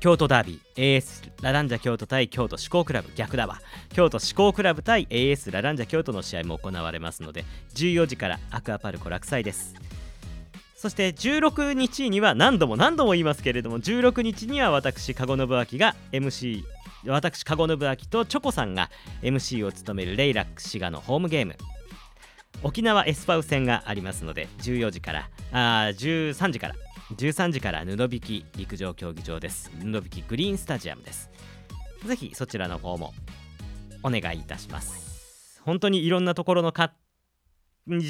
[0.00, 3.60] 京都ダービー AS ラランジャ京都対京都志向クラブ逆だわ。
[3.92, 7.44] 京都志向クラブ対 AS ラランジャ京都の試合も行われますので
[7.74, 9.74] 14時からアクアパルコ落斎です。
[10.80, 15.46] そして16日には何度も何度も言いますけれども16日には私籠信明
[15.78, 16.62] が MC
[17.04, 18.88] 私籠信明とチョコさんが
[19.20, 21.54] MC を務めるレイラック滋賀のホームゲーム。
[22.62, 26.74] 沖縄エスパウ戦がありますので14時からあ13時から
[27.14, 29.70] 13時から布引陸上競技場です。
[29.82, 31.28] 布引グリーンスタジアムです。
[32.06, 33.12] ぜひそちらの方も
[34.02, 35.60] お願いいたします。
[35.62, 36.90] 本当にいろんなところの会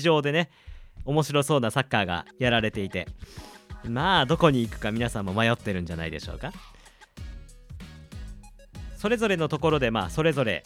[0.01, 0.51] 場でね
[1.05, 3.07] 面白そうなサッカーがやられていて。
[3.89, 6.53] まあどこに行くか皆さんも迷ってるんじゃないでしょうか。
[8.97, 10.63] それぞれのところでまあそれぞれ、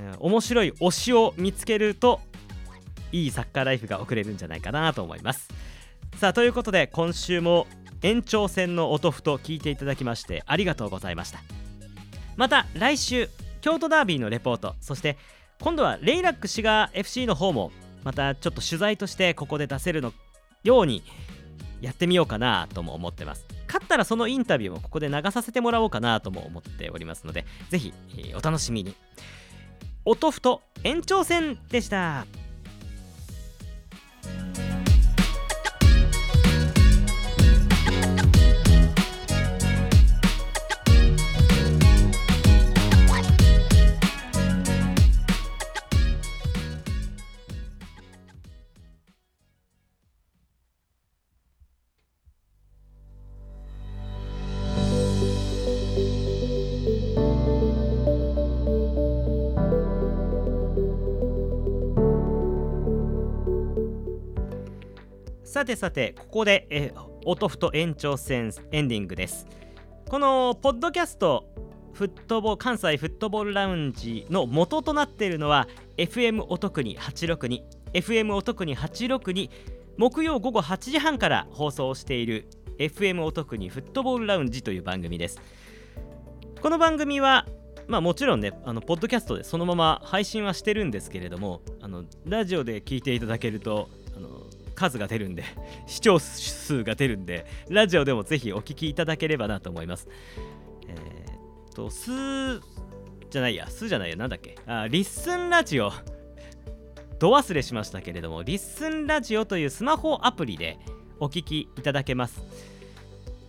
[0.00, 2.20] えー、面白い推しを見つけると
[3.12, 5.48] いいサッカーライフが送れるんじゃないかなと思います。
[6.16, 7.66] さあということで今週も
[8.02, 11.38] 延長戦の音ふと聞いていただきましてありがとうございました。
[12.36, 13.28] また来週
[13.60, 15.16] 京都ダービーのレポートそして
[15.60, 17.70] 今度はレイラック滋賀 FC の方も
[18.04, 20.12] またちょっと取材としてここで出せるの
[20.64, 21.02] ように
[21.80, 23.46] やってみようかなとも思ってます。
[23.66, 27.94] 勝ったらそのインタビューもここで流させてもらおうかなとも思っておりますのでぜひ
[28.34, 28.94] お楽しみに。
[30.04, 32.26] おとふと延長戦でした。
[65.62, 66.92] さてさてここでえ
[67.24, 69.46] 音ふと延長戦エンディングです。
[70.08, 71.44] このポッドキャスト
[71.92, 79.50] フットボー関西フットボールラウンジの元となっているのは FM お得に862 FM お得に862
[79.98, 82.48] 木曜午後8時半から放送している
[82.78, 85.40] FM お得にフットボールラウンジという番組です。
[86.60, 87.46] この番組は
[87.86, 94.42] まあもちろんねあのポッドキャストでそのまま配信はしてるんですけれどもあのラジオで聞いていただけるとあの
[94.74, 95.44] 数が出るんで
[95.86, 100.08] 視聴数が出るんでラジオでもぜひお聞きいただければなと思います。
[100.88, 102.10] えー、っとす
[103.30, 104.56] じゃないやすじゃないやなんだっけ？
[104.66, 105.90] あリッスンラジオ。
[107.18, 110.78] ど忘れしましたけれどもリッスンラジオというスマホアプリで
[111.20, 112.42] お聞きいただけます。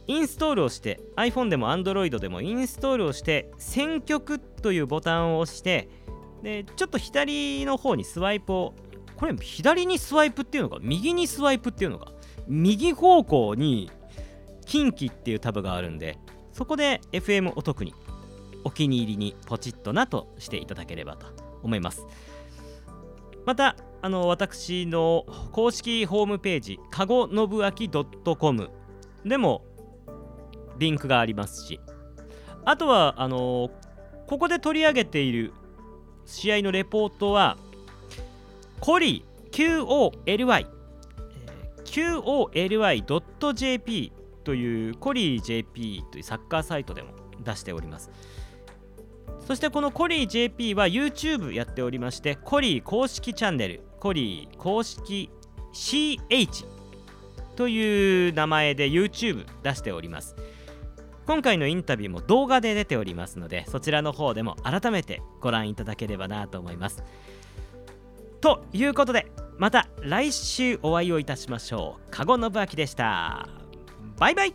[0.05, 5.87] インストールをして iPhone でも Android でもインストールをして選曲というボタンを押して
[6.43, 8.75] でちょっと左の方にスワイプを
[9.17, 12.11] これ左にスワイプっていうのか右にスワイプっていうのか
[12.47, 13.91] 右方向に
[14.65, 16.17] 近畿っていうタブがあるんで
[16.51, 17.93] そこで FM お得に
[18.63, 21.27] お気に入りにポチッとなとしていただければと
[21.63, 22.05] 思います。
[23.45, 28.69] またあの私の公式ホームページかごのぶあき .com
[29.25, 29.65] でも
[30.77, 31.79] リンクがありますし
[32.65, 33.69] あとはあの
[34.27, 35.53] ここで取り上げている
[36.25, 37.57] 試合のレポートは
[38.83, 40.67] コリー QOLY
[43.05, 44.11] QOLY.jp
[44.43, 48.11] というコリー JP というサッカーサイトでも出しております。
[49.47, 55.29] そしてこのコリー JP は YouTube やっておりましてコリー公式チャンネルコリー公式
[55.73, 56.65] CH
[57.55, 60.35] という名前で YouTube 出しております。
[61.25, 67.01] 今回のインタビューも動画で出ておりますのでそちらの方でも改めてご覧いただければなと思います。
[68.43, 72.11] ということでまた来週お会いをいたしましょう。
[72.11, 73.47] かごのぶあきでした。
[74.17, 74.53] バイバイ